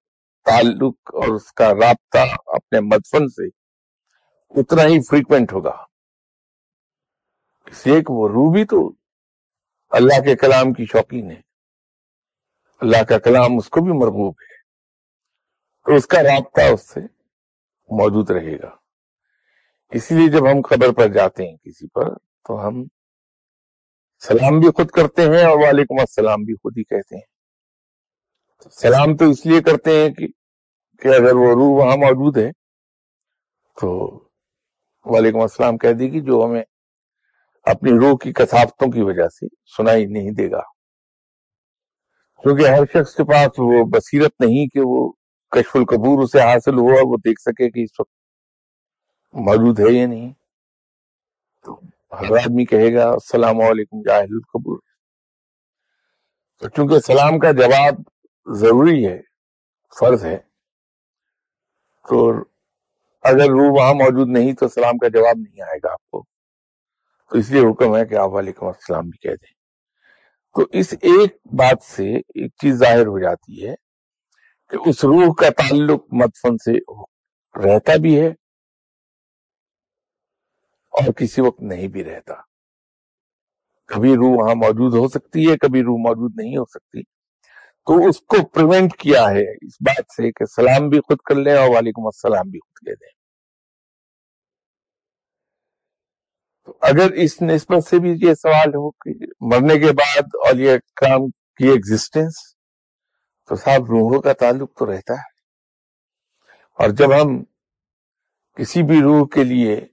تعلق 0.45 0.95
اور 1.05 1.35
اس 1.35 1.53
کا 1.53 1.73
رابطہ 1.73 2.17
اپنے 2.47 2.79
مدفن 2.79 3.27
سے 3.27 3.47
اتنا 4.61 4.83
ہی 4.83 4.99
فریکوینٹ 5.09 5.53
ہوگا۔ 5.53 5.85
اس 7.65 7.87
لیے 7.87 7.95
کہ 7.95 8.13
وہ 8.13 8.27
روح 8.27 8.53
بھی 8.53 8.65
تو 8.65 8.93
اللہ 9.89 10.21
کے 10.23 10.35
کلام 10.35 10.73
کی 10.73 10.85
شوقین 10.85 11.31
ہے۔ 11.31 11.41
اللہ 12.81 13.03
کا 13.03 13.19
کلام 13.19 13.57
اس 13.57 13.69
کو 13.69 13.81
بھی 13.81 13.91
مرغوب 13.91 14.35
ہے 14.41 14.57
تو 15.85 15.95
اس 15.95 16.07
کا 16.07 16.23
رابطہ 16.23 16.61
اس 16.61 16.89
سے 16.89 16.99
موجود 17.89 18.29
رہے 18.29 18.59
گا۔ 18.59 18.80
اسی 19.91 20.15
لیے 20.15 20.29
جب 20.29 20.51
ہم 20.51 20.61
قبر 20.61 20.91
پر 20.93 21.07
جاتے 21.07 21.49
ہیں 21.49 21.57
کسی 21.57 21.87
پر، 21.87 22.13
تو 22.17 22.67
ہم 22.67 22.83
سلام 24.19 24.59
بھی 24.59 24.71
خود 24.71 24.89
کرتے 24.89 25.21
ہیں 25.21 25.45
اور 25.45 25.57
وعلیکم 25.57 25.99
السلام 25.99 26.43
بھی 26.43 26.53
خود 26.53 26.77
ہی 26.77 26.83
کہتے 26.83 27.15
ہیں۔ 27.15 27.21
سلام 28.71 29.17
تو 29.17 29.25
اس 29.25 29.45
لیے 29.45 29.61
کرتے 29.61 29.91
ہیں 29.91 30.09
کہ 30.09 30.27
کہ 31.01 31.07
اگر 31.07 31.35
وہ 31.35 31.53
روح 31.53 31.85
وہاں 31.85 31.97
موجود 31.97 32.37
ہے، 32.37 32.51
تو 33.77 33.89
وعلیکم 35.05 35.39
السلام 35.39 35.77
کہہ 35.77 35.91
دے 35.91 36.11
گی 36.11 36.21
جو 36.21 36.45
ہمیں 36.45 36.63
اپنی 37.63 37.91
روح 37.91 38.17
کی 38.23 38.33
کثافتوں 38.33 38.91
کی 38.91 39.01
وجہ 39.01 39.27
سے 39.27 39.47
سنائی 39.77 40.05
نہیں 40.05 40.31
دے 40.31 40.51
گا۔ 40.51 40.61
کیونکہ 42.43 42.67
ہر 42.67 42.85
شخص 42.93 43.15
کے 43.15 43.23
پاس 43.23 43.47
وہ 43.57 43.83
بصیرت 43.85 44.31
نہیں 44.39 44.67
کہ 44.67 44.79
وہ 44.83 45.11
کشف 45.51 45.75
القبور 45.75 46.23
اسے 46.23 46.41
حاصل 46.41 46.77
ہوا، 46.77 46.99
وہ 47.03 47.17
دیکھ 47.17 47.41
سکے 47.41 47.69
کہ 47.69 47.83
اس 47.83 47.99
وقت 47.99 48.11
موجود 49.33 49.79
ہے 49.79 49.93
یا 49.93 50.07
نہیں؟ 50.07 50.33
تو 51.63 51.79
ہر 52.11 52.31
آدمی 52.37 52.65
کہے 52.65 52.95
گا 52.95 53.09
السلام 53.09 53.61
علیکم 53.61 54.01
جاہل 54.01 54.27
القبور. 54.31 54.79
تو 56.59 56.69
چونکہ 56.69 56.99
سلام 56.99 57.39
کا 57.39 57.51
جواب 57.51 57.95
ضروری 58.45 59.07
ہے 59.07 59.21
فرض 59.99 60.25
ہے 60.25 60.37
تو 62.09 62.31
اگر 63.23 63.47
روح 63.49 63.71
وہاں 63.71 63.93
موجود 63.93 64.29
نہیں 64.29 64.53
تو 64.53 64.67
سلام 64.67 64.97
کا 64.97 65.07
جواب 65.07 65.37
نہیں 65.37 65.61
آئے 65.61 65.79
گا 65.83 65.93
آپ 65.93 66.09
کو۔ 66.09 66.23
تو 67.31 67.37
اس 67.37 67.51
لیے 67.51 67.61
حکم 67.61 67.97
ہے 67.97 68.05
کہ 68.05 68.15
آپ 68.15 68.29
وعلیکم 68.29 68.65
السلام 68.65 69.09
بھی 69.09 69.17
کہہ 69.17 69.35
دیں۔ 69.35 69.53
تو 70.55 70.65
اس 70.71 70.93
ایک 70.93 71.37
بات 71.45 71.83
سے 71.83 72.17
ایک 72.17 72.51
چیز 72.61 72.75
ظاہر 72.75 73.05
ہو 73.07 73.19
جاتی 73.19 73.67
ہے 73.67 73.75
کہ 74.69 74.89
اس 74.89 75.03
روح 75.05 75.33
کا 75.33 75.49
تعلق 75.49 76.03
مدفن 76.11 76.57
سے 76.57 76.73
رہتا 77.65 77.93
بھی 78.01 78.21
ہے 78.21 78.29
اور 80.91 81.13
کسی 81.13 81.41
وقت 81.41 81.61
نہیں 81.61 81.87
بھی 81.87 82.03
رہتا۔ 82.03 82.33
کبھی 83.87 84.13
روح 84.13 84.43
وہاں 84.43 84.55
موجود 84.55 84.93
ہو 84.93 85.07
سکتی 85.07 85.51
ہے، 85.51 85.57
کبھی 85.57 85.81
روح 85.81 85.97
موجود 85.97 86.31
نہیں 86.35 86.57
ہو 86.57 86.65
سکتی۔ 86.65 87.01
تو 87.87 88.09
اس 88.09 88.19
کو 88.19 88.47
پریونٹ 88.47 88.95
کیا 88.97 89.21
ہے 89.21 89.51
اس 89.51 89.77
بات 89.81 90.03
سے 90.11 90.31
کہ 90.31 90.45
سلام 90.45 90.89
بھی 90.89 90.99
خود 90.99 91.17
کر 91.25 91.35
لیں 91.35 91.55
اور 91.55 91.69
وعلیکم 91.69 92.05
السلام 92.05 92.49
بھی 92.49 92.59
خود 92.59 92.87
کہہ 92.87 92.93
دیں۔ 92.93 93.21
تو 96.65 96.77
اگر 96.81 97.11
اس 97.11 97.41
نسبت 97.41 97.87
سے 97.87 97.99
بھی 97.99 98.15
یہ 98.21 98.33
سوال 98.33 98.69
ہو 98.69 98.91
کہ 98.91 99.09
مرنے 99.41 99.79
کے 99.79 99.85
بعد 99.85 100.21
اولیاء 100.21 100.75
کرام 100.95 101.29
کی 101.29 101.67
ایگزسٹنس 101.67 102.33
تو 103.47 103.55
صاحب 103.55 103.81
روحوں 103.81 104.21
کا 104.21 104.33
تعلق 104.33 104.77
تو 104.77 104.91
رہتا 104.91 105.13
ہے۔ 105.13 105.31
اور 106.73 106.89
جب 106.89 107.07
ہم 107.13 107.43
کسی 108.55 108.83
بھی 108.83 109.01
روح 109.01 109.27
کے 109.27 109.43
لیے 109.43 109.87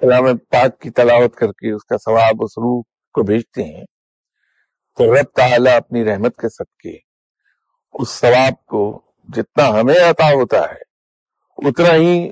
کلام 0.00 0.36
پاک 0.50 0.80
کی 0.80 0.90
تلاوت 0.90 1.34
کر 1.34 1.52
کے 1.52 1.72
اس 1.72 1.84
کا 1.84 1.96
ثواب 1.96 2.42
اس 2.42 2.58
روح 2.58 2.82
کو 3.14 3.22
بھیجتے 3.22 3.64
ہیں 3.64 3.84
تو 4.98 5.14
رب 5.14 5.26
تعالیٰ 5.36 5.76
اپنی 5.76 6.04
رحمت 6.04 6.36
کے 6.36 6.48
صدقے 6.48 6.96
اس 7.94 8.08
ثواب 8.08 8.64
کو 8.66 8.82
جتنا 9.28 9.68
ہمیں 9.68 9.98
عطا 10.10 10.30
ہوتا 10.32 10.60
ہے، 10.70 10.80
اتنا 11.58 11.94
ہی 11.94 12.30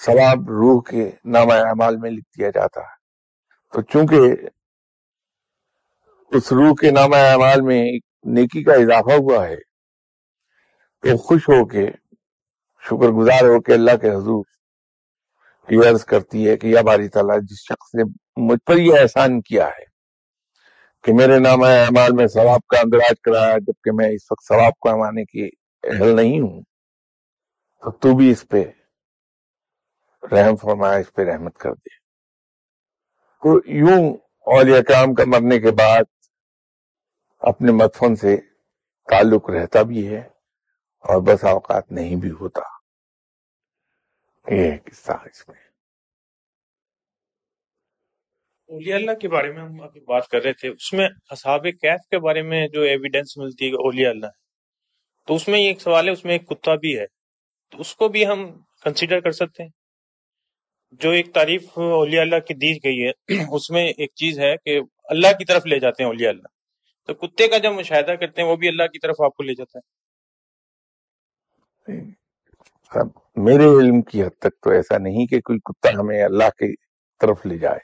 ثواب 0.00 0.50
روح 0.50 0.82
کے 0.82 1.10
نام 1.24 1.50
اعمال 1.50 1.96
میں 1.96 2.10
لکھ 2.10 2.38
دیا 2.38 2.50
جاتا 2.50 2.80
ہے۔ 2.80 2.94
تو 3.72 3.82
چونکہ 3.82 4.46
اس 6.32 6.52
روح 6.52 6.74
کے 6.80 6.90
نام 6.90 7.14
اعمال 7.14 7.60
میں 7.60 7.82
نیکی 8.24 8.62
کا 8.62 8.74
اضافہ 8.74 9.20
ہوا 9.20 9.46
ہے، 9.48 9.60
تو 11.04 11.16
خوش 11.16 11.48
ہو 11.48 11.64
کے 11.64 11.86
شکر 12.84 13.12
گزار 13.12 13.44
ہو 13.44 13.60
کے 13.60 13.74
اللہ 13.74 13.96
کے 14.00 14.10
حضور 14.10 14.44
یہ 15.68 15.88
عرض 15.90 16.04
کرتی 16.04 16.48
ہے 16.48 16.56
کہ 16.56 16.66
یا 16.66 16.82
باری 16.82 17.08
تعالیٰ، 17.08 17.40
جس 17.40 17.58
شخص 17.58 17.94
نے 17.94 18.02
مجھ 18.36 18.60
پر 18.66 18.76
یہ 18.76 19.00
احسان 19.00 19.40
کیا 19.40 19.68
ہے 19.68 19.84
کہ 21.04 21.12
میرے 21.12 21.38
نام 21.38 21.62
اعمال 21.62 22.12
میں 22.12 22.26
ثواب 22.26 22.60
کا 22.66 22.80
اندراج 22.80 23.20
کرایا، 23.20 23.58
جبکہ 23.58 23.90
میں 23.92 24.08
اس 24.08 24.30
وقت 24.30 24.48
ثواب 24.48 24.78
کو 24.80 24.88
امانے 24.90 25.24
کی 25.24 25.48
اہل 25.84 26.16
نہیں 26.16 26.40
ہوں، 26.40 26.62
تو 27.82 27.90
تو 27.90 28.14
بھی 28.16 28.30
اس 28.30 28.48
پہ 28.48 28.64
رحم 30.32 30.56
فرمایا، 30.56 30.98
اس 30.98 31.12
پہ 31.12 31.22
رحمت 31.22 31.58
کر 31.58 31.72
دے۔ 31.72 31.94
تو 33.42 33.60
یوں 33.66 34.14
اولیاء 34.46 34.80
کرام 34.80 35.14
کا 35.14 35.24
مرنے 35.26 35.58
کے 35.60 35.70
بعد 35.70 36.02
اپنے 37.42 37.72
مدفن 37.72 38.16
سے 38.16 38.36
تعلق 39.08 39.50
رہتا 39.50 39.82
بھی 39.82 40.08
ہے 40.08 40.20
اور 41.04 41.20
بس 41.22 41.44
اوقات 41.44 41.92
نہیں 41.92 42.16
بھی 42.16 42.30
ہوتا۔ 42.30 42.73
یہ 44.50 44.70
قصہ 44.84 45.12
اس 45.12 45.48
میں۔ 45.48 45.56
اولیاء 48.68 48.96
اللہ 48.96 49.10
کے 49.20 49.28
بارے 49.28 49.52
میں 49.52 49.62
ہم 49.62 49.80
ابھی 49.80 50.00
بات 50.00 50.28
کر 50.28 50.42
رہے 50.42 50.52
تھے۔ 50.52 50.68
اس 50.68 50.92
میں 50.92 51.08
اصحاب 51.30 51.62
کیف 51.62 52.08
کے 52.10 52.18
بارے 52.18 52.42
میں 52.42 52.68
جو 52.68 52.80
ایویڈنس 52.80 53.36
ملتی 53.36 53.66
ہے 53.66 53.70
اولیاء 53.70 54.10
اللہ 54.10 54.26
ہے 54.26 54.44
تو 55.26 55.34
اس 55.34 55.48
میں 55.48 55.60
یہ 55.60 55.66
ایک 55.68 55.80
سوال 55.80 56.06
ہے 56.06 56.12
اس 56.12 56.24
میں 56.24 56.32
ایک 56.32 56.48
کتا 56.48 56.74
بھی 56.74 56.98
ہے۔ 56.98 57.06
تو 57.70 57.80
اس 57.80 57.96
کو 57.96 58.08
بھی 58.08 58.26
ہم 58.26 58.62
کنسیڈر 58.82 59.20
کر 59.20 59.30
سکتے 59.30 59.62
ہیں۔ 59.62 59.70
جو 60.90 61.10
ایک 61.10 61.34
تعریف 61.34 61.62
اولیاء 61.78 62.22
اللہ 62.22 62.38
کی 62.38 62.54
دی 62.54 62.76
گئی 62.76 63.06
ہے 63.06 63.10
اس 63.56 63.70
میں 63.70 63.88
ایک 63.88 64.12
چیز 64.14 64.38
ہے 64.38 64.56
کہ 64.64 64.80
اللہ 65.04 65.28
کی 65.38 65.44
طرف 65.44 65.66
لے 65.66 65.78
جاتے 65.78 66.02
ہیں 66.02 66.08
اولیاء 66.08 66.30
اللہ۔ 66.30 66.48
تو 67.06 67.14
کتے 67.14 67.48
کا 67.48 67.58
جب 67.58 67.72
مشاہدہ 67.72 68.12
کرتے 68.12 68.42
ہیں 68.42 68.48
وہ 68.48 68.56
بھی 68.56 68.68
اللہ 68.68 68.82
کی 68.82 68.98
طرف 68.98 69.20
آپ 69.24 69.34
کو 69.36 69.42
لے 69.42 69.54
جاتا 69.54 69.78
ہے۔ 69.78 70.04
میرے 73.36 73.64
علم 73.64 74.02
کی 74.02 74.24
حد 74.24 74.38
تک 74.38 74.60
تو 74.62 74.70
ایسا 74.70 74.98
نہیں 74.98 75.26
کہ 75.26 75.40
کوئی 75.40 75.58
کتا 75.58 75.88
ہمیں 76.00 76.24
اللہ 76.24 76.44
کی 76.44 76.74
طرف 77.20 77.46
لے 77.46 77.58
جائے۔ 77.58 77.78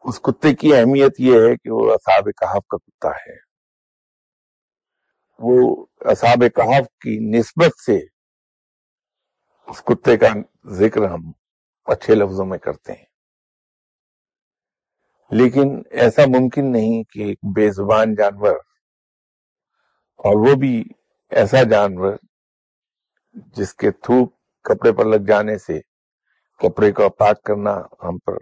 اس 0.00 0.20
کتے 0.20 0.54
کی 0.54 0.74
اہمیت 0.74 1.12
یہ 1.18 1.32
ہے 1.32 1.56
کہ 1.56 1.70
وہ 1.70 1.94
اصحاب 1.94 2.24
کہاف 2.24 2.66
کا 2.66 2.76
کتا 2.76 3.08
ہے۔ 3.08 3.36
وہ 5.38 5.86
اصحاب 6.00 6.44
کہاف 6.54 6.86
کی 7.00 7.38
نسبت 7.38 7.80
سے 7.86 7.98
اس 9.66 9.82
کتے 9.82 10.16
کا 10.16 10.26
ذکر 10.66 11.02
ہم 11.02 11.32
اچھے 11.84 12.14
لفظوں 12.14 12.46
میں 12.46 12.58
کرتے 12.58 12.92
ہیں۔ 12.92 13.04
لیکن 15.30 15.82
ایسا 15.90 16.22
ممکن 16.26 16.72
نہیں 16.72 17.02
کہ 17.04 17.20
ایک 17.20 17.38
بے 17.56 17.70
زبان 17.70 18.14
جانور 18.14 18.56
اور 20.16 20.48
وہ 20.48 20.54
بھی 20.54 20.84
ایسا 21.30 21.62
جانور 21.62 22.12
جس 23.34 23.74
کے 23.74 23.90
تھوک 23.90 24.34
کپڑے 24.62 24.92
پر 24.92 25.04
لگ 25.04 25.24
جانے 25.26 25.58
سے 25.58 25.80
کپڑے 26.60 26.92
کو 26.92 27.10
پاک 27.10 27.42
کرنا 27.42 27.82
ہم 28.02 28.18
پر 28.18 28.32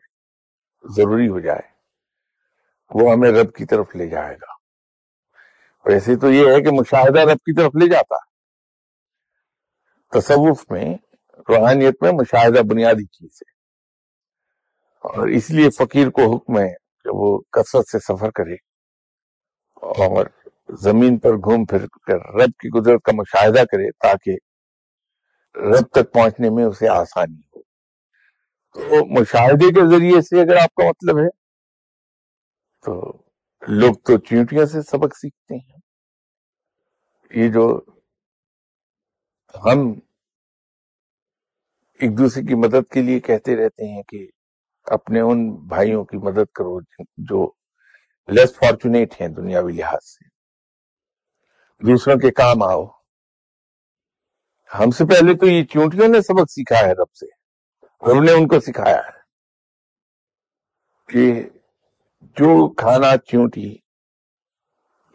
ضروری 0.97 1.29
ہو 1.29 1.41
جائے، 1.41 1.63
وہ 2.91 3.13
ہمیں 3.13 3.31
رب 3.33 3.55
کی 3.55 3.65
طرف 3.65 3.97
لے 3.97 4.09
جائے 4.09 4.35
گا۔ 4.35 4.53
ویسے 5.85 6.17
تو 6.17 6.31
یہ 6.33 6.47
ہے 6.47 6.61
کہ 6.61 6.71
مشاہدہ 6.71 7.21
رب 7.21 7.39
کی 7.39 7.55
طرف 7.55 7.73
لے 7.75 7.91
جاتا 7.91 8.17
تصوف 10.13 10.65
میں، 10.71 10.95
روحانیت 11.49 12.03
میں 12.03 12.13
مشاہدہ 12.13 12.63
بنیادی 12.63 13.05
چیز 13.05 13.31
ہے۔ 13.33 13.51
اور 15.05 15.29
اس 15.29 15.51
لیے 15.51 15.71
فقیر 15.71 16.11
کو 16.11 16.37
حکم 16.37 16.59
ہے 16.59 16.73
کہ 17.05 17.11
وہ 17.13 17.39
کثرت 17.53 17.89
سے 17.89 17.99
سفر 17.99 18.31
کرے 18.31 18.55
اور 19.83 20.27
زمین 20.69 21.19
پر 21.19 21.31
گھوم 21.31 21.65
پھر 21.65 21.87
کر 21.87 22.35
رب 22.35 22.51
کی 22.59 22.81
قدرت 22.81 23.03
کا 23.03 23.13
مشاہدہ 23.15 23.65
کرے 23.73 23.91
تاکہ 23.91 24.52
رب 25.55 25.89
تک 25.93 26.13
پہنچنے 26.13 26.51
میں 26.51 26.65
اسے 26.65 26.89
آسانی 26.89 27.41
ہو۔ 27.41 27.63
تو 28.75 29.21
مشاہدے 29.21 29.69
کے 29.69 29.97
ذریعے 29.97 30.21
سے 30.21 30.41
اگر 30.41 30.57
آپ 30.57 30.75
کا 30.75 30.89
مطلب 30.89 31.19
ہے، 31.19 31.29
تو 32.85 33.23
لوگ 33.69 33.95
تو 33.95 34.19
چیونٹیاں 34.19 34.67
سے 34.67 34.83
سبق 34.83 35.17
سیکھتے 35.17 35.55
ہیں۔ 35.55 35.81
یہ 37.31 37.53
جو 37.53 37.81
ہم 39.65 39.93
ایک 42.01 42.19
دوسرے 42.19 42.43
کی 42.43 42.55
مدد 42.55 42.93
کے 42.93 43.03
لیے 43.03 43.21
کہتے 43.21 43.57
رہتے 43.57 43.85
ہیں 43.85 44.03
کہ 44.03 44.31
اپنے 44.85 45.21
ان 45.21 45.51
بھائیوں 45.51 46.05
کی 46.05 46.17
مدد 46.17 46.53
کرو 46.55 46.81
جو 47.17 47.53
لیس 48.29 48.55
فارچونیٹ 48.55 49.21
ہیں 49.21 49.29
دنیاوی 49.29 49.73
لحاظ 49.73 50.05
سے۔ 50.05 50.25
دوسروں 51.87 52.17
کے 52.17 52.31
کام 52.31 52.63
آؤ۔ 52.63 53.02
ہم 54.79 54.91
سے 54.91 55.05
پہلے 55.05 55.35
تو 55.35 55.47
یہ 55.47 55.65
چونٹیوں 55.65 56.09
نے 56.09 56.21
سبق 56.21 56.51
سیکھا 56.51 56.87
ہے 56.87 56.93
رب 56.93 57.15
سے۔ 57.15 57.27
رب 58.03 58.23
نے 58.23 58.33
ان 58.33 58.49
کو 58.49 58.61
سکھایا 58.61 58.97
ہے 58.97 59.21
کہ 61.09 61.49
جو 62.21 62.75
کھانا 62.75 63.17
چونٹی 63.17 63.77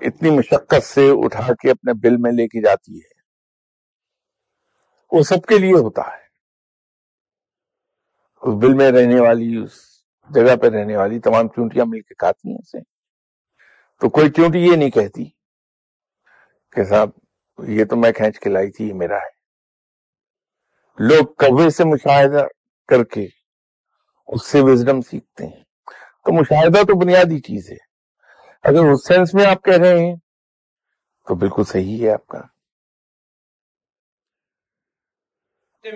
اتنی 0.01 0.29
مشقت 0.29 0.83
سے 0.83 1.09
اٹھا 1.11 1.53
کے 1.53 1.71
اپنے 1.71 1.93
بل 1.93 2.17
میں 2.17 2.31
لے 2.31 2.47
کے 2.47 2.61
جاتی 2.61 2.97
ہے، 2.97 3.19
وہ 5.11 5.23
سب 5.23 5.45
کے 5.45 5.57
لیے 5.57 5.73
ہوتا 5.73 6.01
ہے۔ 6.01 6.25
اس 8.41 8.63
بل 8.63 8.73
میں 8.73 8.91
رہنے 8.91 9.19
والی، 9.19 9.57
اس 9.57 10.03
جگہ 10.29 10.55
پہ 10.55 10.67
رہنے 10.67 10.97
والی 10.97 11.19
تمام 11.19 11.47
چونٹیاں 11.47 11.85
مل 11.87 12.01
کے 12.01 12.13
کھاتی 12.13 12.49
ہیں 12.49 12.57
اسے۔ 12.57 12.79
تو 14.01 14.09
کوئی 14.09 14.31
چونٹی 14.31 14.59
یہ 14.59 14.75
نہیں 14.75 14.89
کہتی 14.89 15.25
کہ 16.71 16.83
صاحب 16.83 17.09
یہ 17.67 17.85
تو 17.85 17.95
میں 17.95 18.11
کھینچ 18.11 18.39
کے 18.39 18.49
لائی 18.49 18.71
تھی، 18.71 18.87
یہ 18.87 18.93
میرا 18.93 19.17
ہے۔ 19.17 19.36
لوگ 20.99 21.25
کبے 21.25 21.69
سے 21.69 21.83
مشاہدہ 21.83 22.47
کر 22.87 23.03
کے 23.03 23.27
اس 24.27 24.45
سے 24.45 24.59
وزڈم 24.61 25.01
سیکھتے 25.01 25.45
ہیں۔ 25.45 25.63
تو 26.25 26.33
مشاہدہ 26.33 26.77
تو 26.77 26.99
بنیادی 26.99 27.39
چیز 27.39 27.71
ہے۔ 27.71 27.77
اگر 28.63 28.91
اس 28.91 29.07
سینس 29.07 29.33
میں 29.33 29.45
آپ 29.45 29.63
کہہ 29.63 29.77
رہے 29.77 30.05
ہیں، 30.05 30.15
تو 31.27 31.35
بالکل 31.35 31.63
صحیح 31.63 32.05
ہے 32.05 32.13
آپ 32.13 32.27
کا۔ 32.27 32.41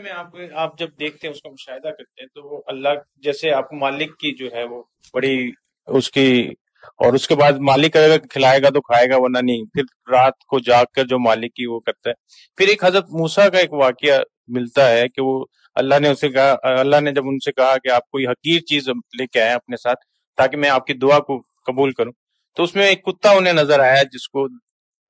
میں 0.04 0.12
آپ 0.12 0.28
آپ 0.54 0.78
جب 0.78 0.90
دیکھتے 1.00 1.28
ہیں، 1.28 1.34
اس 1.36 1.42
کا 1.42 1.50
مشاہدہ 1.50 1.88
کرتے 1.88 2.22
ہیں، 2.22 2.28
تو 2.28 2.44
وہ 2.44 2.62
اللہ 2.68 2.90
جیسے 3.16 3.52
آپ 3.52 3.74
مالک 3.74 4.18
کی 4.18 4.36
جو 4.36 4.50
ہے 4.52 4.64
وہ 4.64 4.84
بڑی 5.14 5.52
اس 5.88 6.12
کی، 6.12 6.54
اور 6.84 7.14
اس 7.14 7.28
کے 7.28 7.36
بعد 7.36 7.52
مالک 7.52 7.96
اگر 7.96 8.18
کھلائے 8.30 8.62
گا 8.62 8.70
تو 8.70 8.82
کھائے 8.82 9.10
گا، 9.10 9.16
ورنہ 9.18 9.38
نہیں۔ 9.42 9.66
پھر 9.66 10.12
رات 10.12 10.34
کو 10.40 10.60
جاگ 10.60 10.86
کر 10.96 11.06
جو 11.06 11.20
مالک 11.20 11.54
کی 11.54 11.66
وہ 11.66 11.80
کرتا 11.80 12.10
ہے۔ 12.10 12.14
پھر 12.56 12.68
ایک 12.68 12.84
حضرت 12.86 13.10
موسا 13.10 13.50
کا 13.50 13.58
ایک 13.58 13.74
واقعہ 13.74 14.22
ملتا 14.52 14.90
ہے 14.90 15.08
کہ 15.10 15.22
وہ 15.22 15.46
اللہ 15.76 16.00
نے 16.02 16.10
اسے 16.10 16.30
کہا، 16.30 16.56
اللہ 16.80 17.00
نے 17.02 17.12
جب 17.12 17.28
ان 17.28 17.38
سے 17.40 17.52
کہا 17.52 17.78
کہ 17.78 17.92
آپ 17.92 18.10
کوئی 18.10 18.26
حقیر 18.28 18.60
چیز 18.62 18.90
لے 19.20 19.28
کے 19.28 19.42
آئے 19.42 19.54
اپنے 19.54 19.78
ساتھ 19.78 20.00
تاکہ 20.38 20.58
میں 20.58 20.70
آپ 20.70 20.86
کی 20.86 20.94
دعا 20.94 21.20
کو 21.20 21.42
قبول 21.66 21.92
کروں، 21.92 22.12
تو 22.58 22.64
اس 22.64 22.76
میں 22.76 22.88
ایک 22.88 23.04
کتا 23.06 23.32
انہیں 23.32 23.54
نظر 23.54 23.80
آیا 23.80 24.04
جس 24.04 24.28
کو 24.30 24.48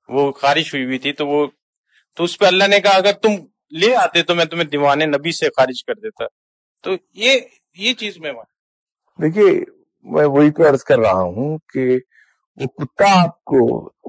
وہ 0.10 0.32
خارش 0.32 0.74
ہوئی 0.74 0.86
ہوئی 0.86 0.98
تھی، 1.00 1.14
تو 1.14 1.28
وہ، 1.28 1.46
تو 2.18 2.24
اس 2.24 2.38
پہ 2.40 2.46
اللہ 2.46 2.68
نے 2.68 2.80
کہا، 2.80 2.96
اگر 2.96 3.12
تم 3.22 3.36
لے 3.72 3.96
آتے 3.96 4.24
تو 4.24 4.36
میں 4.36 4.46
تمہیں 4.46 4.68
دیوانے 4.70 5.06
نبی 5.06 5.32
سے 5.32 5.50
خارج 5.58 5.84
کر 5.84 5.94
دیتا۔ 5.94 6.26
تو 6.84 6.92
یہ 7.14 7.40
یہ 7.78 7.94
چیز 7.94 8.18
میں 8.18 8.32
دیکھیے، 9.20 9.52
میں 10.06 10.26
وہی 10.26 10.52
تو 10.52 10.70
عرض 10.70 10.84
کر 10.84 11.00
رہا 11.00 11.22
ہوں 11.22 11.58
کہ 11.74 11.98
وہ 12.58 12.68
کتا 12.68 13.10
آپ 13.22 13.44
کو 13.44 13.60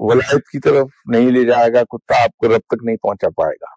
ولایت 0.09 0.47
کی 0.47 0.59
طرف 0.59 0.87
نہیں 1.05 1.31
لے 1.31 1.43
جائے 1.45 1.73
گا، 1.73 1.83
کتا 1.83 2.23
آپ 2.23 2.35
کو 2.37 2.47
رب 2.47 2.61
تک 2.67 2.83
نہیں 2.83 2.97
پہنچا 2.97 3.29
پائے 3.29 3.55
گا۔ 3.61 3.72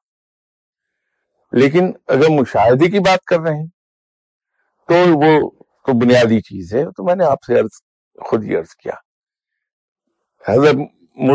لیکن 1.52 1.92
اگر 2.06 2.28
مشاہدے 2.30 2.90
کی 2.90 2.98
بات 2.98 3.24
کر 3.24 3.40
رہے 3.40 3.56
ہیں، 3.56 3.66
تو 4.88 4.94
وہ 5.20 5.50
تو 5.87 5.92
بنیادی 6.00 6.40
چیز 6.40 6.74
ہے، 6.74 6.85
تو 6.96 7.04
میں 7.04 7.14
نے 7.14 7.24
آپ 7.24 7.42
سے 7.46 7.59
عرض 7.61 7.80
خود 8.18 8.44
ہی 8.44 8.56
عرض 8.56 8.74
کیا۔ 8.74 8.94
حضرت 10.44 10.76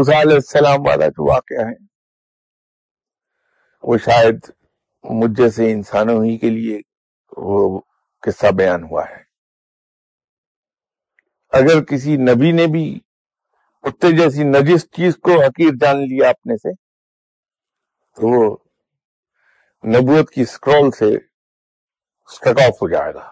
علیہ 0.09 0.35
السلام 0.35 0.85
والا 0.87 1.07
جو 1.07 1.29
واقعہ 1.29 1.65
ہے، 1.65 1.75
وہ 3.83 3.97
شاید 3.97 4.49
مجھ 5.03 5.31
جیسے 5.37 5.71
انسانوں 5.71 6.23
ہی 6.25 6.37
کے 6.37 6.49
لیے 6.49 6.79
وہ 7.37 7.81
قصہ 8.23 8.51
بیان 8.57 8.83
ہوا 8.83 9.03
ہے۔ 9.09 9.21
اگر 11.53 11.83
کسی 11.83 12.15
نبی 12.17 12.51
نے 12.51 12.65
بھی 12.67 12.85
کتے 13.83 14.11
جیسی 14.17 14.43
نجس 14.43 14.85
چیز 14.91 15.17
کو 15.17 15.41
حقیر 15.41 15.73
جان 15.81 15.97
لیا 16.07 16.29
اپنے 16.29 16.57
سے، 16.57 16.73
تو 18.17 18.27
وہ 18.27 18.55
نبوت 19.83 20.29
کی 20.29 20.45
سکرول 20.45 20.91
سے 20.91 21.17
سٹک 22.33 22.59
آف 22.65 22.81
ہو 22.81 22.89
جائے 22.89 23.13
گا۔ 23.13 23.31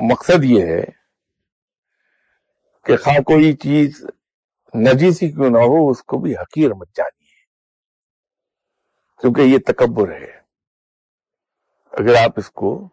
مقصد 0.00 0.44
یہ 0.44 0.62
ہے 0.62 0.84
کہ 2.84 2.96
خواہ 2.96 3.20
کوئی 3.20 3.56
چیز 3.56 4.06
نجیسی 4.74 5.30
کیوں 5.30 5.50
نہ 5.50 5.58
ہو، 5.58 5.90
اس 5.90 6.02
کو 6.02 6.18
بھی 6.18 6.36
حقیر 6.36 6.74
مت 6.74 6.96
جانی 6.96 7.24
ہے 7.24 7.44
کیونکہ 9.20 9.40
یہ 9.40 9.58
تکبر 9.66 10.12
ہے۔ 10.12 10.40
اگر 11.92 12.14
آپ 12.14 12.30
اس 12.36 12.50
کو 12.50 12.88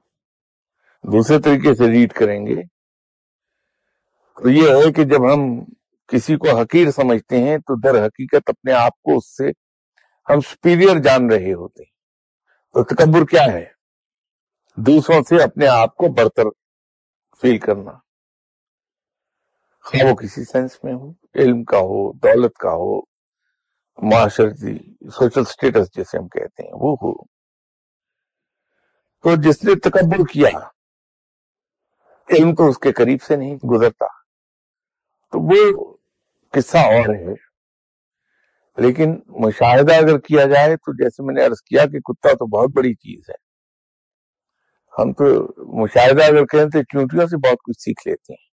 دوسرے 1.03 1.39
طریقے 1.41 1.75
سے 1.75 1.91
ریڈ 1.91 2.13
کریں 2.13 2.45
گے، 2.45 2.62
تو 4.41 4.49
یہ 4.49 4.69
ہے 4.69 4.91
کہ 4.91 5.03
جب 5.03 5.34
ہم 5.34 5.63
کسی 6.08 6.38
کو 6.38 6.58
حقیر 6.58 6.91
سمجھتے 6.91 7.39
ہیں، 7.39 7.58
تو 7.58 7.75
در 7.75 8.05
حقیقت 8.05 8.49
اپنے 8.49 8.71
آپ 8.71 9.01
کو 9.01 9.17
اس 9.17 9.38
سے 9.38 9.64
ہم 10.29 10.39
سپیریئر 10.41 11.01
جان 11.01 11.31
رہے 11.31 11.53
ہوتے 11.53 11.83
ہیں۔ 11.83 11.95
تو 12.73 12.83
تکبر 12.83 13.25
کیا 13.25 13.45
ہے؟ 13.53 13.65
دوسروں 14.75 15.23
سے 15.23 15.43
اپنے 15.43 15.67
آپ 15.67 15.97
کو 15.97 16.07
برتر 16.13 16.43
فیل 17.41 17.57
کرنا۔ 17.57 17.91
خواہ 19.81 20.09
وہ 20.09 20.15
کسی 20.15 20.43
سینس 20.43 20.83
میں 20.83 20.93
ہو، 20.93 21.11
علم 21.35 21.63
کا 21.63 21.77
ہو، 21.77 22.13
دولت 22.13 22.57
کا 22.57 22.69
ہو، 22.69 22.99
معاشرتی 23.97 24.77
سوشل 25.09 25.43
سٹیٹس 25.43 25.95
جیسے 25.95 26.17
ہم 26.17 26.27
کہتے 26.27 26.63
ہیں، 26.63 26.71
وہ 26.73 26.95
ہو۔ 27.01 27.23
تو 29.21 29.41
جس 29.41 29.63
نے 29.63 29.75
تکبر 29.75 30.25
کیا، 30.33 30.49
علم 32.29 32.55
تو 32.55 32.69
اس 32.69 32.77
کے 32.77 32.91
قریب 32.91 33.21
سے 33.21 33.35
نہیں 33.35 33.55
گزرتا۔ 33.55 34.05
تو 35.31 35.39
وہ 35.39 35.97
قصہ 36.51 36.77
اور 36.77 37.15
ہے۔ 37.15 37.44
لیکن 38.77 39.15
مشاہدہ 39.27 39.93
اگر 39.93 40.17
کیا 40.17 40.45
جائے 40.45 40.75
تو 40.75 40.93
جیسے 40.93 41.23
میں 41.23 41.33
نے 41.33 41.45
عرض 41.45 41.61
کیا 41.61 41.85
کہ 41.85 41.99
کتا 41.99 42.29
تو 42.33 42.45
بہت 42.47 42.69
بڑی 42.75 42.93
چیز 42.93 43.19
ہے۔ 43.29 43.35
ہم 44.93 45.13
تو 45.13 45.25
مشاہدہ 45.81 46.23
اگر 46.23 46.45
کہیں 46.45 46.65
تو 46.65 46.83
چونٹیوں 46.83 47.27
سے 47.27 47.38
بہت 47.38 47.57
کچھ 47.63 47.81
سیکھ 47.81 48.07
لیتے 48.07 48.33
ہیں۔ 48.33 48.45